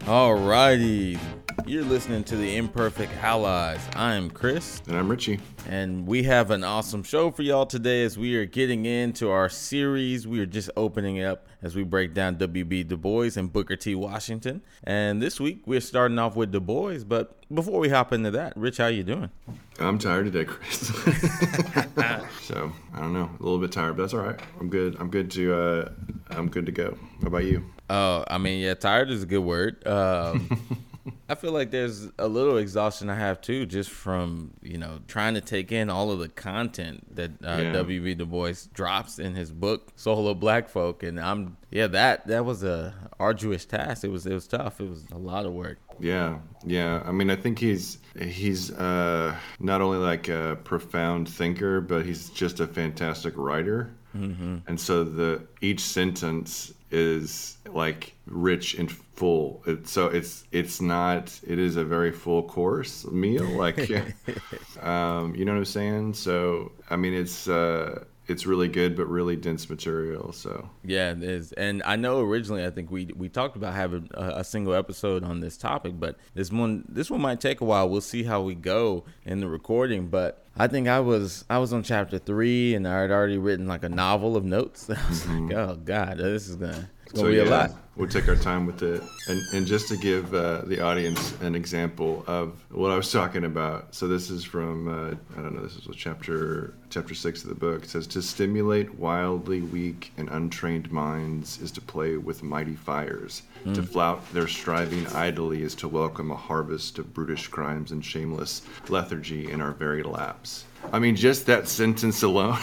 [0.00, 1.18] Alrighty.
[1.66, 3.80] You're listening to the Imperfect Allies.
[3.94, 4.82] I'm Chris.
[4.88, 5.38] And I'm Richie.
[5.68, 9.48] And we have an awesome show for y'all today as we are getting into our
[9.48, 10.26] series.
[10.26, 12.84] We are just opening up as we break down W.B.
[12.84, 13.94] Du Bois and Booker T.
[13.94, 14.62] Washington.
[14.82, 17.04] And this week we're starting off with Du Bois.
[17.06, 19.30] But before we hop into that, Rich, how you doing?
[19.78, 20.88] I'm tired today, Chris.
[22.42, 24.40] so I don't know, a little bit tired, but that's all right.
[24.58, 24.96] I'm good.
[24.98, 25.54] I'm good to.
[25.54, 25.92] Uh,
[26.30, 26.96] I'm good to go.
[27.20, 27.64] How about you?
[27.90, 29.84] Oh, I mean, yeah, tired is a good word.
[29.84, 30.48] Um,
[31.28, 35.34] I feel like there's a little exhaustion I have too, just from you know trying
[35.34, 37.72] to take in all of the content that uh, yeah.
[37.72, 38.14] W.B.
[38.14, 42.44] Du Bois drops in his book Soul of Black Folk, and I'm yeah that that
[42.44, 44.04] was a arduous task.
[44.04, 44.80] It was it was tough.
[44.80, 45.78] It was a lot of work.
[45.98, 47.02] Yeah, yeah.
[47.04, 52.30] I mean, I think he's he's uh, not only like a profound thinker, but he's
[52.30, 53.90] just a fantastic writer.
[54.16, 54.58] Mm-hmm.
[54.66, 59.62] And so the each sentence is like rich and full.
[59.66, 61.38] It, so it's it's not.
[61.46, 63.48] It is a very full course meal.
[63.48, 63.78] Like,
[64.82, 66.14] um, you know what I'm saying?
[66.14, 67.48] So I mean, it's.
[67.48, 70.70] Uh, it's really good but really dense material so.
[70.84, 71.52] Yeah it is.
[71.52, 75.24] And i know originally i think we we talked about having a, a, single episode
[75.24, 77.88] on this topic but this one this one might take a while.
[77.88, 81.72] We'll see how we go in the recording but i think i was i was
[81.72, 84.88] on chapter three and i had already written like a novel of notes.
[84.90, 85.48] I was mm-hmm.
[85.48, 88.28] like oh god this is gonna it's gonna so, be yeah, a lot we'll take
[88.28, 89.02] our time with it.
[89.28, 93.44] And, and just to give uh, the audience an example of what I was talking
[93.44, 93.94] about.
[93.94, 95.62] So this is from uh, I don't know.
[95.62, 97.84] This is chapter chapter six of the book.
[97.84, 103.42] It says to stimulate wildly weak and untrained minds is to play with mighty fires.
[103.64, 103.74] Mm.
[103.74, 108.62] To flout their striving idly is to welcome a harvest of brutish crimes and shameless
[108.88, 110.64] lethargy in our very laps.
[110.90, 112.58] I mean, just that sentence alone.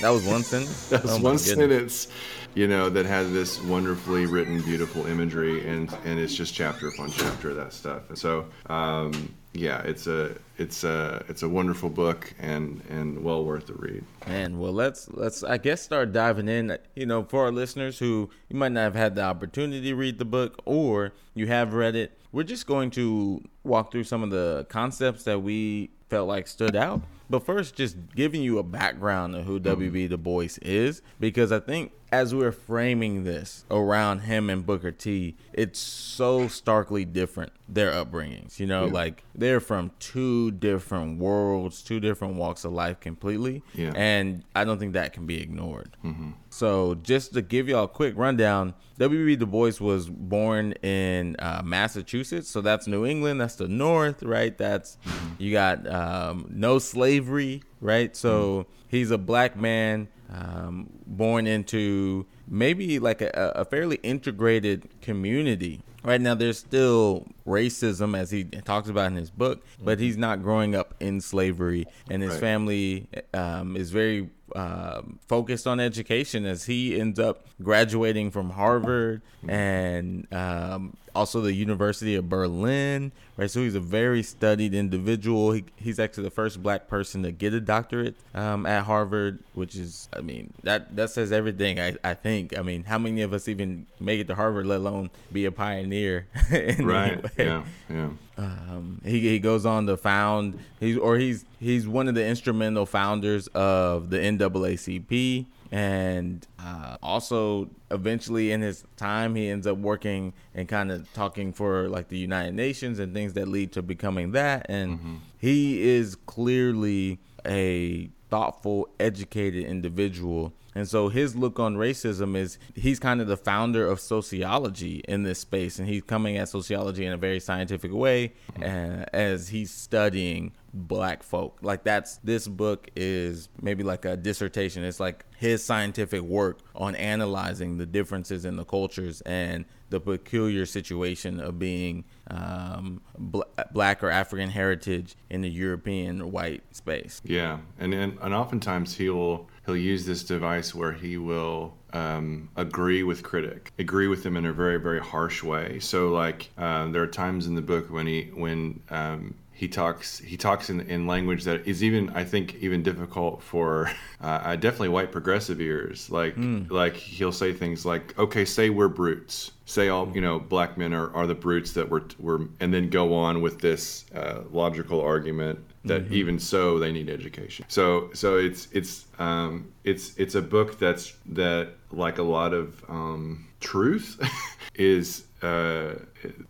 [0.00, 0.88] that was one sentence.
[0.88, 2.08] that was oh one sentence
[2.54, 7.10] you know, that has this wonderfully written, beautiful imagery, and and it's just chapter upon
[7.10, 8.08] chapter of that stuff.
[8.08, 13.44] And so, um, yeah, it's a it's a it's a wonderful book and and well
[13.44, 14.04] worth the read.
[14.26, 16.76] Man, well, let's let's I guess start diving in.
[16.94, 20.18] You know, for our listeners who you might not have had the opportunity to read
[20.18, 24.30] the book, or you have read it, we're just going to walk through some of
[24.30, 27.02] the concepts that we felt like stood out.
[27.28, 30.08] But first, just giving you a background of who W.B.
[30.08, 35.36] Du Bois is, because I think as we're framing this around him and Booker T,
[35.52, 38.58] it's so starkly different their upbringings.
[38.58, 38.92] You know, yeah.
[38.92, 43.62] like they're from two different worlds, two different walks of life completely.
[43.74, 43.92] Yeah.
[43.94, 45.96] And I don't think that can be ignored.
[46.04, 46.30] Mm-hmm.
[46.50, 49.36] So just to give y'all a quick rundown, W.B.
[49.36, 53.40] Du Bois was born in uh, Massachusetts, so that's New England.
[53.40, 54.56] That's the North, right?
[54.58, 55.34] That's mm-hmm.
[55.38, 58.14] you got um, no slavery, right?
[58.16, 58.72] So mm-hmm.
[58.88, 65.82] he's a black man um, born into maybe like a, a fairly integrated community.
[66.02, 70.42] Right now, there's still racism, as he talks about in his book, but he's not
[70.42, 72.40] growing up in slavery, and his right.
[72.40, 79.20] family um, is very uh, focused on education as he ends up graduating from Harvard
[79.46, 83.12] and um, also the University of Berlin.
[83.36, 85.52] Right, so he's a very studied individual.
[85.52, 89.76] He, he's actually the first black person to get a doctorate um, at Harvard, which
[89.76, 91.80] is, I mean, that that says everything.
[91.80, 92.58] I, I think.
[92.58, 95.52] I mean, how many of us even make it to Harvard, let alone be a
[95.52, 96.26] pioneer?
[96.80, 97.24] right.
[97.38, 97.64] Yeah.
[97.88, 98.10] Yeah.
[98.36, 102.86] Um, he, he goes on to found he's or he's he's one of the instrumental
[102.86, 110.32] founders of the NAACP and uh, also eventually in his time he ends up working
[110.54, 114.32] and kind of talking for like the United Nations and things that lead to becoming
[114.32, 115.16] that and mm-hmm.
[115.38, 122.98] he is clearly a thoughtful educated individual and so his look on racism is he's
[122.98, 127.12] kind of the founder of sociology in this space, and he's coming at sociology in
[127.12, 128.32] a very scientific way
[128.62, 131.58] uh, as he's studying black folk.
[131.62, 134.84] Like that's this book is maybe like a dissertation.
[134.84, 140.66] It's like his scientific work on analyzing the differences in the cultures and the peculiar
[140.66, 143.42] situation of being um, bl-
[143.72, 147.20] black or African heritage in the European white space.
[147.24, 153.02] Yeah, and and, and oftentimes he'll he'll use this device where he will um, agree
[153.02, 155.78] with critic, agree with them in a very very harsh way.
[155.80, 160.18] So like uh, there are times in the book when he when um, he talks
[160.18, 163.90] he talks in, in language that is even I think even difficult for
[164.20, 166.10] uh, definitely white progressive ears.
[166.10, 166.70] Like mm.
[166.70, 169.52] like he'll say things like, "Okay, say we're brutes.
[169.66, 172.88] Say all you know black men are, are the brutes that were were," and then
[172.90, 176.14] go on with this uh, logical argument that mm-hmm.
[176.14, 177.64] even so they need education.
[177.68, 182.84] So so it's it's um, it's it's a book that's that like a lot of
[182.88, 184.20] um, truth
[184.74, 185.94] is uh,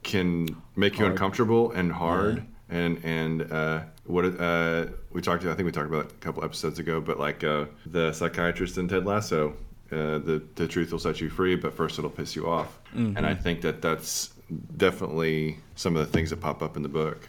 [0.02, 1.12] can make you Hard.
[1.12, 6.06] uncomfortable and hard and and uh, what uh, we talked I think we talked about
[6.06, 9.50] it a couple episodes ago but like uh, the psychiatrist in Ted Lasso
[9.92, 13.24] uh, the the truth will set you free but first it'll piss you off and
[13.24, 14.30] I think that that's
[14.76, 17.28] definitely some of the things that pop up in the book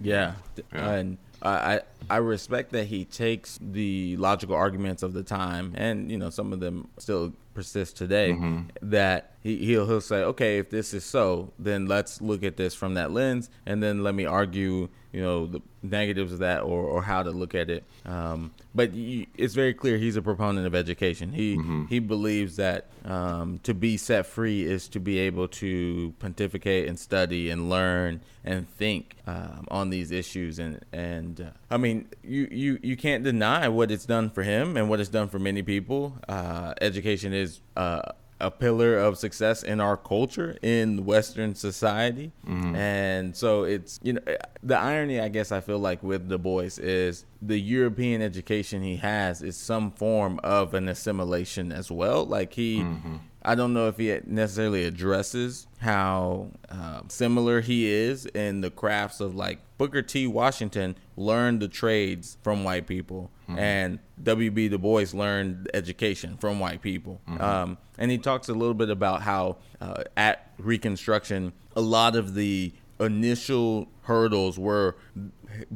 [0.00, 0.34] Yeah,
[0.72, 0.90] Yeah.
[0.90, 1.80] and I
[2.10, 6.52] I respect that he takes the logical arguments of the time, and you know some
[6.52, 8.30] of them still persist today.
[8.30, 8.90] Mm-hmm.
[8.90, 12.74] That he he'll he'll say, okay, if this is so, then let's look at this
[12.74, 16.82] from that lens, and then let me argue, you know, the negatives of that or
[16.82, 17.84] or how to look at it.
[18.04, 21.32] Um, but you, it's very clear he's a proponent of education.
[21.32, 21.86] He Mm-hmm.
[21.86, 26.98] he believes that um, to be set free is to be able to pontificate and
[26.98, 30.58] study and learn and think um, on these issues.
[30.58, 34.76] And and uh, I mean, you, you you can't deny what it's done for him
[34.76, 36.18] and what it's done for many people.
[36.28, 37.60] Uh, education is.
[37.76, 38.02] Uh,
[38.40, 42.30] a pillar of success in our culture in Western society,
[42.76, 44.20] and so it's you know
[44.62, 48.96] the irony I guess I feel like with Du Bois is the European education he
[48.96, 52.24] has is some form of an assimilation as well.
[52.24, 52.84] Like he,
[53.42, 59.20] I don't know if he necessarily addresses how uh, similar he is in the crafts
[59.20, 60.26] of like Booker T.
[60.26, 64.68] Washington learned the trades from white people, and W.B.
[64.68, 67.20] Du Bois learned education from white people.
[67.40, 72.34] Um, and he talks a little bit about how uh, at Reconstruction, a lot of
[72.34, 74.96] the initial hurdles were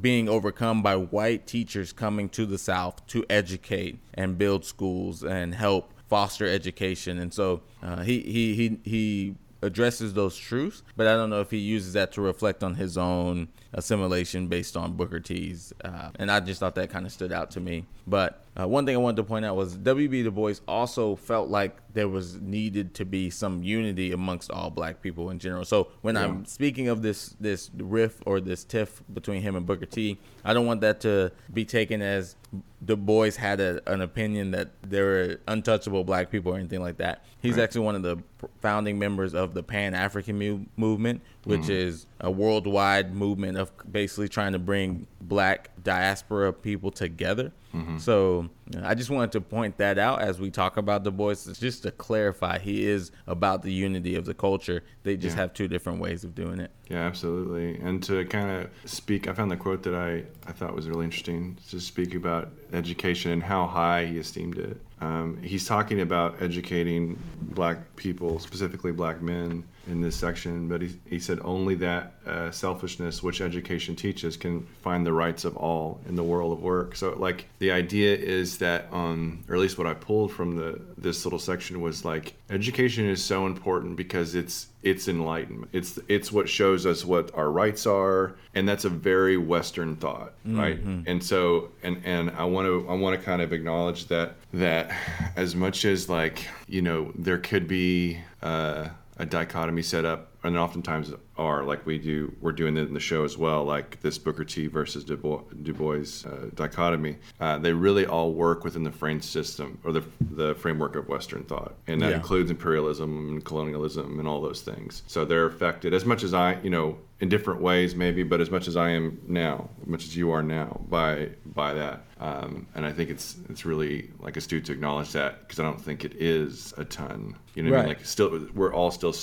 [0.00, 5.54] being overcome by white teachers coming to the South to educate and build schools and
[5.54, 7.18] help foster education.
[7.18, 11.50] And so uh, he, he he he addresses those truths, but I don't know if
[11.50, 15.72] he uses that to reflect on his own assimilation based on Booker T's.
[15.84, 17.86] Uh, and I just thought that kind of stood out to me.
[18.06, 20.24] But uh, one thing I wanted to point out was W.B.
[20.24, 25.00] Du Bois also felt like there was needed to be some unity amongst all black
[25.00, 25.64] people in general.
[25.64, 29.86] So when I'm speaking of this this riff or this tiff between him and Booker
[29.86, 32.36] T, I don't want that to be taken as
[32.84, 36.98] Du Bois had a, an opinion that there were untouchable black people or anything like
[36.98, 37.24] that.
[37.40, 38.18] He's actually one of the
[38.60, 44.28] founding members of the Pan African mu- movement, which is a worldwide movement of basically
[44.28, 47.52] trying to bring black diaspora people together.
[47.96, 51.36] So uh, I just wanted to point that out as we talk about Du Bois,
[51.58, 54.82] just to clarify, he is about the unity of the culture.
[55.04, 55.40] They just Yeah.
[55.44, 56.70] have two different ways of doing it.
[56.90, 57.78] Yeah, absolutely.
[57.80, 61.06] And to kind of speak, I found the quote that I, I thought was really
[61.06, 64.78] interesting to speak about education and how high he esteemed it.
[65.00, 70.90] Um, he's talking about educating black people, specifically black men, in this section, but he,
[71.08, 76.00] he said only that uh, selfishness, which education teaches, can find the rights of all
[76.08, 76.94] in the world of work.
[76.94, 80.80] So, like, the idea is that, um, or at least what I pulled from the
[80.96, 85.70] this little section was like, education is so important because it's it's enlightenment.
[85.72, 90.32] It's it's what shows us what our rights are, and that's a very Western thought,
[90.44, 90.78] right?
[91.06, 94.90] And so, and and I want to I want to kind of acknowledge that that
[95.36, 98.88] as much as like you know there could be uh,
[99.22, 102.94] a dichotomy set up, and then oftentimes are like we do we're doing it in
[102.94, 107.16] the show as well, like this Booker T versus Du Bois, du Bois uh, dichotomy.
[107.40, 110.02] Uh, they really all work within the frame system or the
[110.32, 112.16] the framework of Western thought, and that Yeah.
[112.16, 115.02] includes imperialism and colonialism and all those things.
[115.06, 118.50] So they're affected as much as I, you know, in different ways maybe, but as
[118.50, 122.04] much as I am now, as much as you are now by by that.
[122.20, 125.80] Um, and I think it's it's really like astute to acknowledge that because I don't
[125.80, 127.34] think it is a ton.
[127.54, 127.88] You know, what I mean?
[127.88, 129.14] Like still we're all still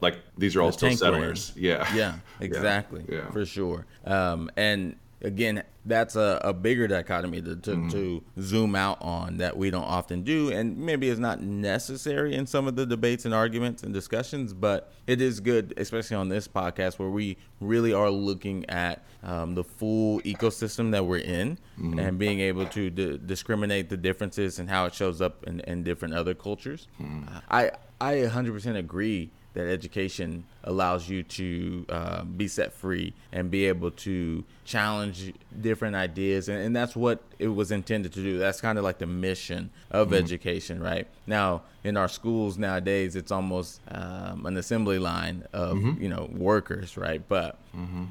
[0.00, 1.52] like these are all The still settlers.
[1.58, 1.86] Yeah.
[1.94, 3.04] Yeah, exactly.
[3.08, 3.30] Yeah.
[3.30, 3.86] For sure.
[4.04, 7.88] Um, and again, that's a, a bigger dichotomy to, to, Mm-hmm.
[7.88, 10.50] to zoom out on that we don't often do.
[10.50, 14.92] And maybe it's not necessary in some of the debates and arguments and discussions, but
[15.06, 19.64] it is good, especially on this podcast where we really are looking at um, the
[19.64, 21.98] full ecosystem that we're in Mm-hmm.
[22.00, 25.84] and being able to d- discriminate the differences and how it shows up in, in
[25.84, 26.86] different other cultures.
[27.00, 27.22] Mm-hmm.
[27.48, 33.66] I, I 100% agree that education allows you to uh, be set free and be
[33.66, 36.48] able to challenge different ideas.
[36.48, 38.38] And, and that's what it was intended to do.
[38.38, 41.06] That's kind of like the mission of education right?
[41.26, 46.96] Now in our schools nowadays it's almost um, an assembly line of you know workers
[46.96, 47.22] right?
[47.28, 47.56] But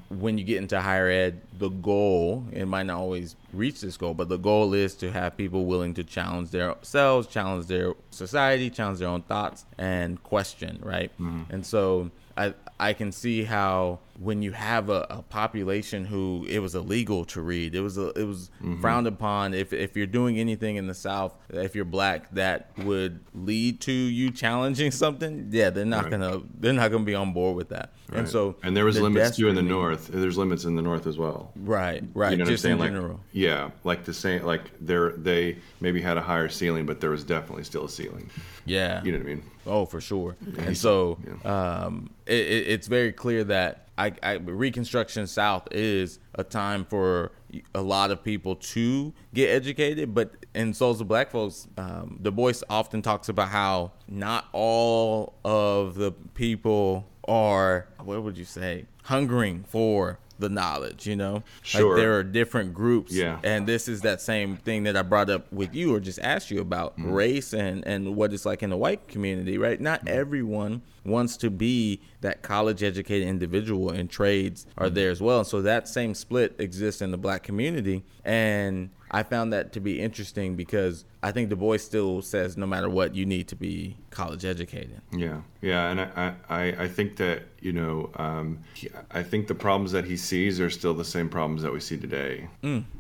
[0.10, 4.14] when you get into higher ed the goal it might not always reach this goal
[4.14, 9.00] but the goal is to have people willing to challenge themselves challenge their society challenge
[9.00, 11.12] their own thoughts and question right?
[11.50, 16.60] And so I I can see how when you have a, a population who it
[16.60, 18.82] was illegal to read, it was a, it was Mm-hmm.
[18.82, 19.54] frowned upon.
[19.54, 23.92] If if you're doing anything in the South, if you're black, that would lead to
[23.92, 25.50] you challenging something.
[25.52, 26.12] Yeah, they're not Right.
[26.12, 27.92] gonna they're not gonna be on board with that.
[28.14, 30.08] And so and there was the limits too in the north.
[30.08, 31.52] There's limits in the north as well.
[31.56, 32.32] Right, right.
[32.32, 32.74] You know what I'm saying?
[32.74, 33.20] in Like, general.
[33.34, 37.24] yeah, like the same, like there they maybe had a higher ceiling, but there was
[37.24, 38.30] definitely still a ceiling.
[38.66, 39.04] Yeah.
[39.04, 39.44] You know what I mean?
[39.66, 40.36] Oh, for sure.
[40.58, 41.84] And so yeah.
[41.84, 47.32] um, it, it, it's very clear that I, I, Reconstruction South is a time for
[47.74, 50.14] a lot of people to get educated.
[50.14, 55.34] But in Souls of Black folks, um, Du Bois often talks about how not all
[55.44, 61.42] of the people are, what would you say, hungering for the knowledge, you know?
[61.64, 61.96] Sure.
[61.96, 63.12] Like there are different groups.
[63.12, 63.40] Yeah.
[63.44, 66.52] And this is that same thing that I brought up with you or just asked
[66.52, 67.12] you about Mm-hmm.
[67.12, 69.82] race and, and what it's like in the white community, right?
[69.82, 70.20] Not Mm-hmm.
[70.20, 75.44] everyone wants to be that college educated individual in trades are there as well.
[75.44, 78.04] So that same split exists in the black community.
[78.26, 82.66] And I found that to be interesting because I think Du Bois still says no
[82.66, 85.00] matter what, you need to be college educated.
[85.14, 89.56] Yeah, yeah, and I, I, I think that you know, um, he, I think the
[89.56, 92.48] problems that he sees are still the same problems that we see today.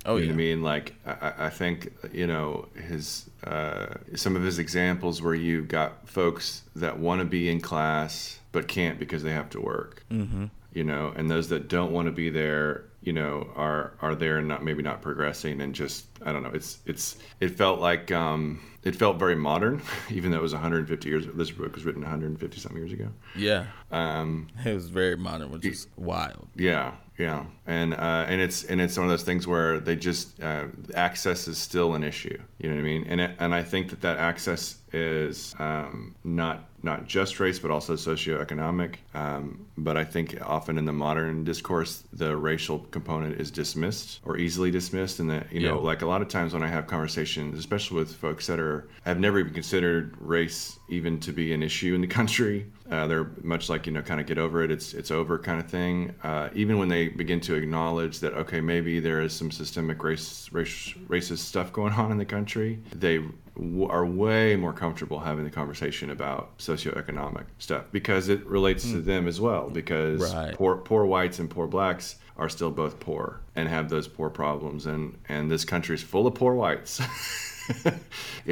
[0.06, 0.32] Oh, you yeah.
[0.32, 0.62] I mean?
[0.64, 5.68] Like, I, I- I think you know his uh, some of his examples where you've
[5.68, 10.04] got folks that want to be in class but can't because they have to work.
[10.12, 10.46] Mm-hmm.
[10.74, 14.38] You know, and those that don't want to be there, you know, are are there
[14.40, 16.52] and not maybe not progressing and just I don't know.
[16.54, 21.10] It's it's it felt like um, it felt very modern, even though it was 150
[21.10, 21.26] years.
[21.34, 23.10] This book was written 150 something years ago.
[23.36, 23.66] Yeah.
[23.92, 26.48] Um, It was very modern, which is wild.
[26.56, 30.40] yeah, yeah, and uh, and it's and it's one of those things where they just
[30.44, 32.38] uh, access is still an issue.
[32.60, 33.04] You know what I mean?
[33.10, 37.72] And it, and I think that that access is um, not not just race, but
[37.72, 38.96] also socioeconomic.
[39.14, 44.38] Um, but I think often in the modern discourse, the racial component is dismissed or
[44.38, 47.58] easily dismissed, and that you know, like a lot of times when I have conversations,
[47.58, 51.94] especially with folks that are have never even considered race even to be an issue
[51.96, 54.72] in the country, uh, they're much like you know, kind of get over it.
[54.72, 56.14] It's it's over kind of thing.
[56.24, 60.50] Uh, even when they begin to acknowledge that okay, maybe there is some systemic race,
[60.52, 63.22] race racist stuff going on in the country, they
[63.58, 69.02] w- are way more comfortable having the conversation about socioeconomic stuff because it relates to
[69.02, 69.70] them as well.
[69.70, 70.54] Because Right.
[70.56, 74.86] poor poor whites and poor blacks are still both poor and have those poor problems,
[74.86, 77.00] and and this country is full of poor whites.
[77.86, 77.92] you know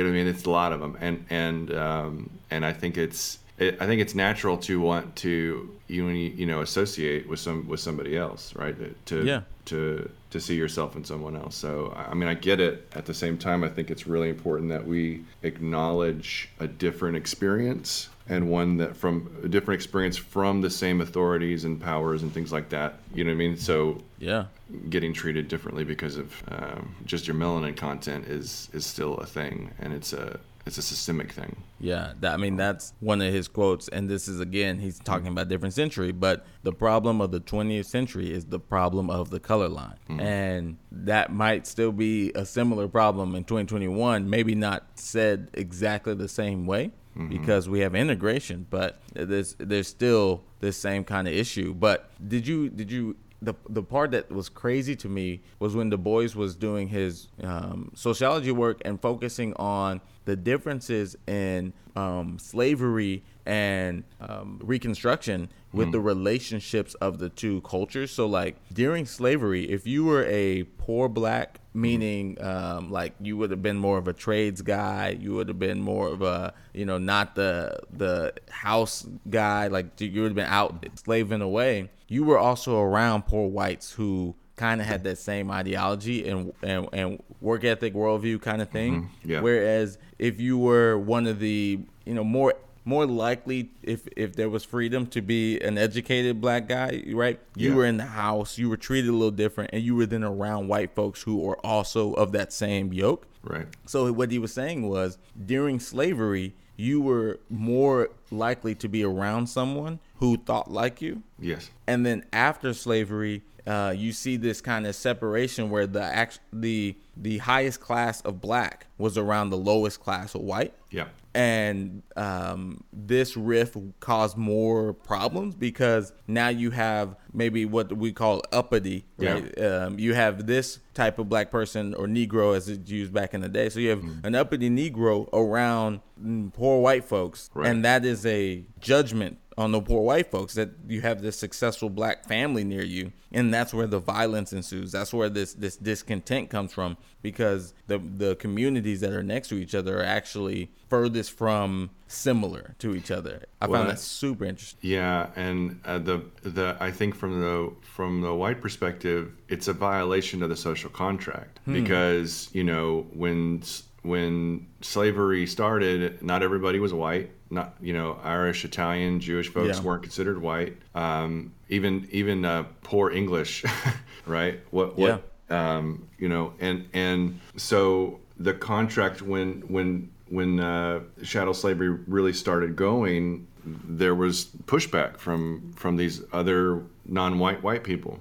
[0.04, 0.28] what I mean?
[0.28, 4.02] It's a lot of them, and and um, and I think it's it, I think
[4.02, 8.76] it's natural to want to you you know associate with some with somebody else, right?
[9.08, 9.42] To Yeah.
[9.66, 11.56] to to see yourself in someone else.
[11.56, 12.88] So I mean, I get it.
[12.94, 18.10] At the same time, I think it's really important that we acknowledge a different experience
[18.28, 22.52] and one that from a different experience from the same authorities and powers and things
[22.52, 22.96] like that.
[23.14, 23.58] You know what I mean?
[23.58, 24.46] So Yeah.
[24.90, 29.72] getting treated differently because of um, just your melanin content is is still a thing,
[29.80, 31.56] and it's a it's a systemic thing.
[31.80, 35.28] Yeah, that, I mean that's one of his quotes, and this is again he's talking
[35.28, 39.40] about different century, but the problem of the 20th century is the problem of the
[39.40, 40.20] color line, mm-hmm.
[40.20, 44.30] and that might still be a similar problem in 2021.
[44.30, 47.30] Maybe not said exactly the same way mm-hmm.
[47.30, 51.74] because we have integration, but there's there's still this same kind of issue.
[51.74, 55.90] But did you did you the the part that was crazy to me was when
[55.90, 62.38] Du Bois was doing his um, sociology work and focusing on the differences in um,
[62.40, 68.10] slavery and um, Reconstruction with the relationships of the two cultures.
[68.12, 73.52] So, like during slavery, if you were a poor black, meaning um, like you would
[73.52, 76.86] have been more of a trades guy, you would have been more of a you
[76.86, 81.90] know not the the house guy, like you would have been out slaving away.
[82.08, 86.88] You were also around poor whites who kind of had that same ideology and and,
[86.94, 88.78] and work ethic worldview kind of mm-hmm.
[88.78, 89.10] thing.
[89.24, 89.42] Yeah.
[89.42, 92.54] Whereas if you were one of the you know more
[92.86, 97.40] more likely if if there was freedom to be an educated black guy, right?
[97.56, 97.76] You Yeah.
[97.76, 100.68] were in the house, you were treated a little different, and you were then around
[100.68, 103.28] white folks who were also of that same yoke.
[103.44, 103.68] Right.
[103.86, 109.48] So what he was saying was during slavery, you were more likely to be around
[109.48, 111.24] someone who thought like you.
[111.40, 111.70] Yes.
[111.88, 116.96] And then after slavery, uh, you see this kind of separation where the act- the
[117.18, 120.74] the highest class of black was around the lowest class of white.
[120.92, 121.06] Yeah.
[121.34, 128.42] And um, this rift caused more problems because now you have maybe what we call
[128.54, 129.60] uppity, right?
[129.62, 133.42] Um, you have this type of black person or Negro as it's used back in
[133.42, 133.68] the day.
[133.70, 134.26] So you have Mm-hmm.
[134.28, 137.68] an uppity Negro around mm, poor white folks, Right.
[137.70, 141.90] and that is a judgment on the poor white folks that you have this successful
[141.90, 144.94] black family near you and that's where the violence ensues.
[144.94, 149.56] That's where this this discontent comes from because the the communities that are next to
[149.56, 153.44] each other are actually furthest from similar to each other.
[153.62, 154.80] I Well, found that super interesting.
[154.82, 159.74] Yeah, and uh, the the I think from the from the white perspective, it's a
[159.74, 163.64] violation of the social contract because you know when
[164.06, 167.32] when slavery started, not everybody was white.
[167.50, 169.84] Not you know Irish, Italian, Jewish folks Yeah.
[169.84, 170.78] weren't considered white.
[170.94, 173.64] Um, even even uh, poor English,
[174.26, 174.60] right?
[174.72, 175.10] What what
[175.50, 182.34] um, you know, and and so the contract when when when uh, chattel slavery really
[182.34, 188.20] started going, there was pushback from from these other non-white white people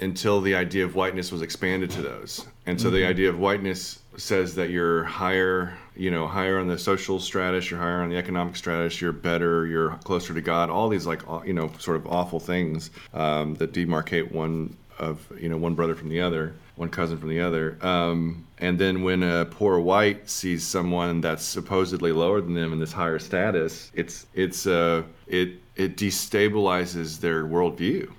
[0.00, 4.00] until the idea of whiteness was expanded to those, and so the idea of whiteness
[4.18, 8.16] says that you're higher, you know, higher on the social stratus, you're higher on the
[8.16, 10.70] economic stratus, you're better, you're closer to God.
[10.70, 15.48] All these like you know sort of awful things um, that demarcate one of you
[15.48, 17.78] know one brother from the other, one cousin from the other.
[17.80, 22.80] Um, and then when a poor white sees someone that's supposedly lower than them in
[22.80, 28.10] this higher status, it's it's uh it it destabilizes their worldview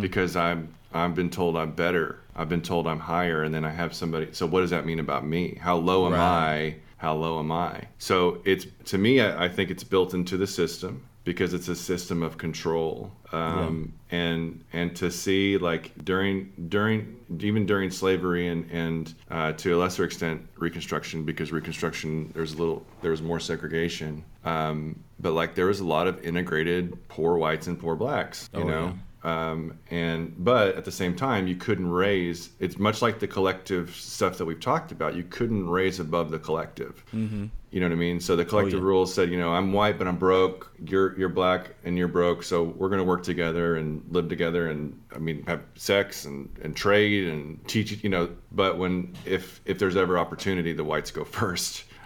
[0.00, 2.18] because I'm I've been told I'm better.
[2.38, 4.28] I've been told I'm higher, and then I have somebody.
[4.32, 5.58] So what does that mean about me?
[5.60, 6.20] How low am Right.
[6.20, 6.76] I?
[6.98, 7.82] How low am I?
[7.98, 11.76] So it's to me, I, I think it's built into the system because it's a
[11.76, 13.12] system of control.
[13.32, 19.74] Um, And and to see like during during even during slavery and and uh, to
[19.74, 24.24] a lesser extent Reconstruction because Reconstruction there's a little there was more segregation.
[24.44, 28.48] Um, but like there was a lot of integrated poor whites and poor blacks.
[28.54, 33.02] You Oh, know um, and but at the same time you couldn't raise it's much
[33.02, 35.16] like the collective stuff that we've talked about.
[35.16, 37.04] You couldn't raise above the collective.
[37.12, 37.46] Mm-hmm.
[37.70, 38.20] you know what i mean?
[38.20, 38.86] So the collective yeah.
[38.86, 40.72] rules said you know i'm white but i'm broke.
[40.84, 42.42] You're you're black and you're broke.
[42.42, 46.48] So we're going to work together and live together and i mean have sex and,
[46.62, 48.30] and trade and teach you know.
[48.52, 51.24] But when if if there's ever opportunity the whites go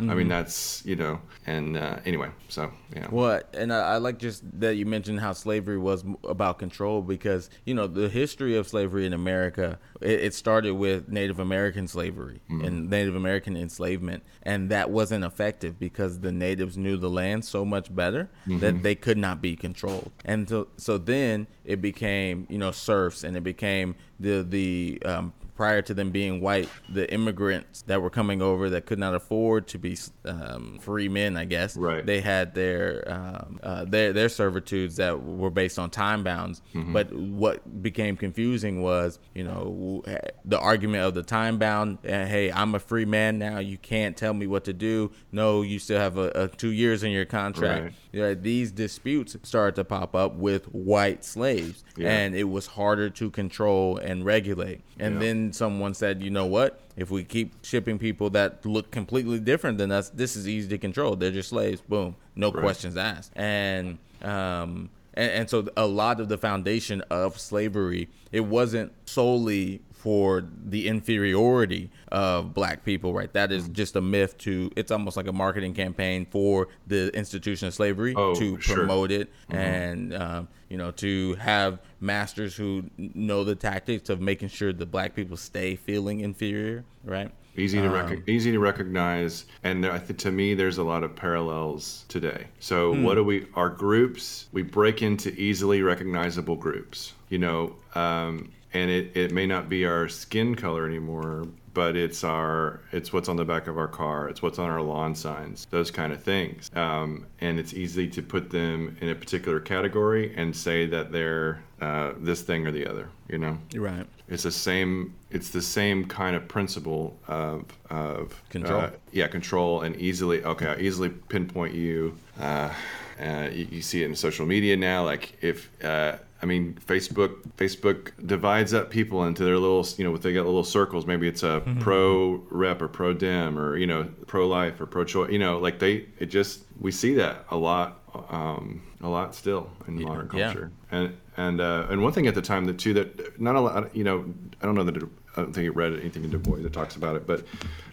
[0.07, 3.07] 1st i mean that's you know and uh, anyway so yeah.
[3.11, 7.49] Well, and I, I like just that you mentioned how slavery was about control because
[7.65, 12.43] you know the history of slavery in America it, it started with Native American slavery
[12.51, 17.65] and Native American enslavement, and that wasn't effective because the natives knew the land so
[17.65, 22.59] much better that they could not be controlled, and so so then it became you
[22.59, 27.83] know serfs and it became the the um, prior to them being white, the immigrants
[27.83, 31.77] that were coming over that could not afford to be um, free men, I guess.
[31.77, 32.05] Right.
[32.05, 36.63] They had their um, uh, their their servitudes that were based on time bounds.
[36.75, 40.03] But what became confusing was, you know,
[40.45, 41.99] the argument of the time bound.
[42.05, 43.61] Uh, hey, I'm a free man now.
[43.61, 45.13] You can't tell me what to do.
[45.31, 47.83] No, you still have a, a two years in your contract.
[47.85, 47.93] Right.
[48.11, 52.11] You know, these disputes started to pop up with white slaves, Yeah.
[52.11, 54.81] and it was harder to control and regulate.
[54.99, 55.21] And Yeah.
[55.21, 56.81] then someone said, you know what?
[56.97, 60.79] If we keep shipping people that look completely different than us, this is easy to
[60.79, 61.17] control.
[61.17, 61.81] They're just slaves.
[61.81, 62.63] Boom, no Right.
[62.63, 63.33] questions asked.
[63.37, 69.83] And um, and, and so a lot of the foundation of slavery, it wasn't solely
[70.03, 73.33] for the inferiority of black people, right?
[73.35, 77.69] That is just a myth to it's almost like a marketing campaign for the institution
[77.69, 78.75] of slavery Oh, to sure.
[78.79, 84.49] promote it and um, you know to have masters who know the tactics of making
[84.49, 87.31] sure the black people stay feeling inferior, right?
[87.55, 92.07] easy to rec- easy to recognize and there, to me there's a lot of parallels
[92.09, 97.75] today so what do we our groups we break into easily recognizable groups you know
[97.95, 103.13] um, and it, it may not be our skin color anymore but it's our it's
[103.13, 106.13] what's on the back of our car it's what's on our lawn signs those kind
[106.13, 110.87] of things um, and it's easy to put them in a particular category and say
[110.87, 114.07] that they're uh, this thing or the other you know right.
[114.29, 115.15] it's the same.
[115.31, 118.81] It's the same kind of principle of of Control.
[118.83, 120.45] uh, yeah, control and easily.
[120.45, 122.17] Okay, I easily pinpoint you.
[122.39, 122.73] Uh,
[123.21, 125.05] uh, you, you see it in social media now.
[125.05, 129.87] Like if uh, I mean Facebook, Facebook divides up people into their little.
[129.97, 131.07] You know, they got little circles.
[131.07, 135.05] Maybe it's a pro rep or pro dem or you know pro life or pro
[135.05, 135.31] choice.
[135.31, 136.07] You know, like they.
[136.19, 137.99] It just we see that a lot.
[138.29, 140.53] Um, a lot still in modern yeah.
[140.53, 143.61] culture and and uh, and one thing at the time that too that not a
[143.61, 144.25] lot you know
[144.61, 145.03] I don't know that it,
[145.37, 147.45] I don't think you read anything in Du Bois that talks about it but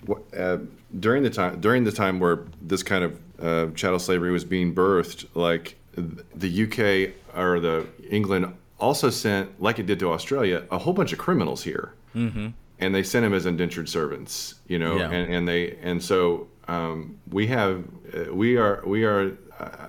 [0.05, 0.59] what, uh,
[0.99, 4.75] during the time during the time where this kind of uh, chattel slavery was being
[4.75, 10.77] birthed like the UK or the England also sent like it did to Australia a
[10.77, 12.47] whole bunch of criminals here mm-hmm.
[12.79, 15.11] and they sent them as indentured servants you know Yeah.
[15.11, 19.37] and, and they and so um, we have uh, we are we are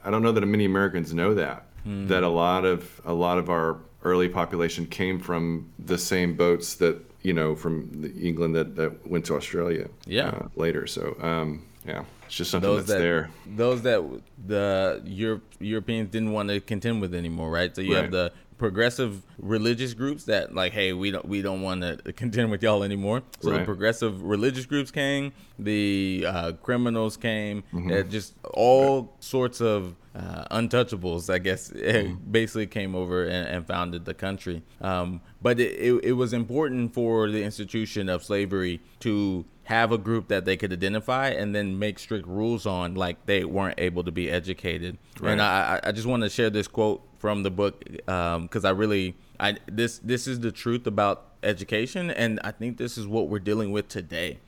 [0.05, 3.49] I- don't know that many Americans know that that a lot of a lot of
[3.49, 9.07] our early population came from the same boats that you know from England that, that
[9.07, 10.29] went to Australia Yeah.
[10.29, 10.87] uh, later.
[10.87, 13.31] So um, yeah, it's just something those that's that there.
[13.45, 17.75] those that the Europe, Europeans didn't want to contend with anymore, right?
[17.75, 21.81] So you have the progressive religious groups that like, hey, we don't we don't want
[21.83, 23.23] to contend with y'all anymore.
[23.41, 28.11] So the progressive religious groups came, the uh, criminals came, Mm-hmm.
[28.11, 32.31] just all sorts of uh, untouchables, I guess, Mm-hmm.
[32.31, 34.63] basically came over and, and founded the country.
[34.81, 39.99] Um, but it, it, it was important for the institution of slavery to have a
[39.99, 44.03] group that they could identify and then make strict rules on, like they weren't able
[44.05, 44.99] to be educated.
[45.21, 45.33] Right.
[45.33, 48.71] And I, I- I just want to share this quote from the book because I
[48.71, 53.29] really, I this this is the truth about education, and I think this is what
[53.29, 54.39] we're dealing with today.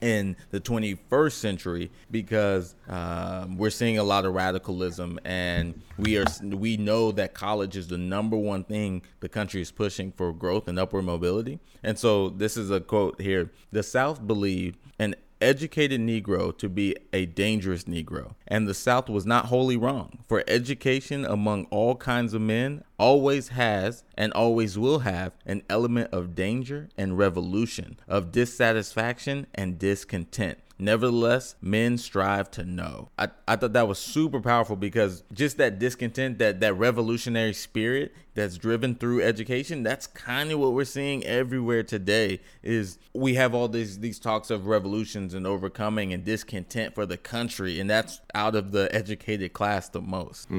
[0.00, 6.24] In the 21st century, because um, we're seeing a lot of radicalism, and we are
[6.42, 10.66] we know that college is the number one thing the country is pushing for growth
[10.66, 11.60] and upward mobility.
[11.84, 16.96] And so, this is a quote here: "The South believed an educated Negro to be
[17.12, 18.34] a dangerous Negro.
[18.46, 23.48] And the South was not wholly wrong, for education among all kinds of men always
[23.48, 30.58] has and always will have an element of danger and revolution, of dissatisfaction and discontent.
[30.78, 33.10] Nevertheless, men strive to know.
[33.16, 38.12] I, I thought that was super powerful because just that discontent, that that revolutionary spirit
[38.34, 42.40] that's driven through education, that's kind of what we're seeing everywhere today.
[42.62, 47.16] Is we have all these these talks of revolutions and overcoming and discontent for the
[47.16, 50.50] country, and that's out of the educated class the most.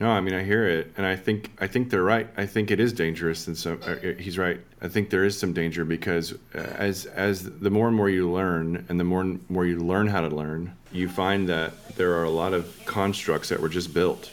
[0.00, 2.28] No, I mean I hear it, and I think I think they're right.
[2.36, 4.60] I think it is dangerous, and so uh, he's right.
[4.82, 8.30] I think there is some danger because uh, as as the more and more you
[8.30, 12.14] learn, and the more and more you learn how to learn, you find that there
[12.14, 14.30] are a lot of constructs that were just built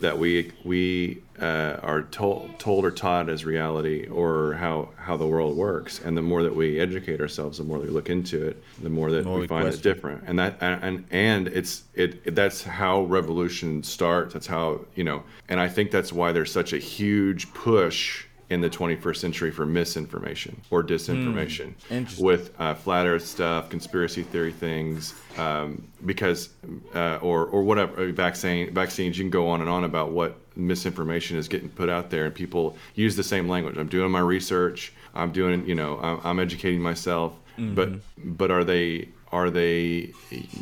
[0.00, 5.26] that we we uh, are told told or taught as reality or how how the
[5.26, 6.00] world works.
[6.00, 9.10] And the more that we educate ourselves, the more we look into it, the more
[9.10, 10.24] that More we, we find it's different different.
[10.28, 14.32] And that and and it's it, it that's how revolution starts.
[14.32, 18.62] That's how you know and i think that's why there's such a huge push in
[18.62, 22.24] the 21st century for misinformation or disinformation Interesting.
[22.24, 26.48] with uh, flat earth stuff conspiracy theory things um, because
[26.94, 30.38] uh, or or whatever uh, vaccine vaccines you can go on and on about what
[30.56, 33.76] misinformation is getting put out there and people use the same language.
[33.76, 34.92] I'm doing my research.
[35.14, 37.34] I'm doing you know i'm, I'm educating myself.
[37.74, 40.12] But but are they are they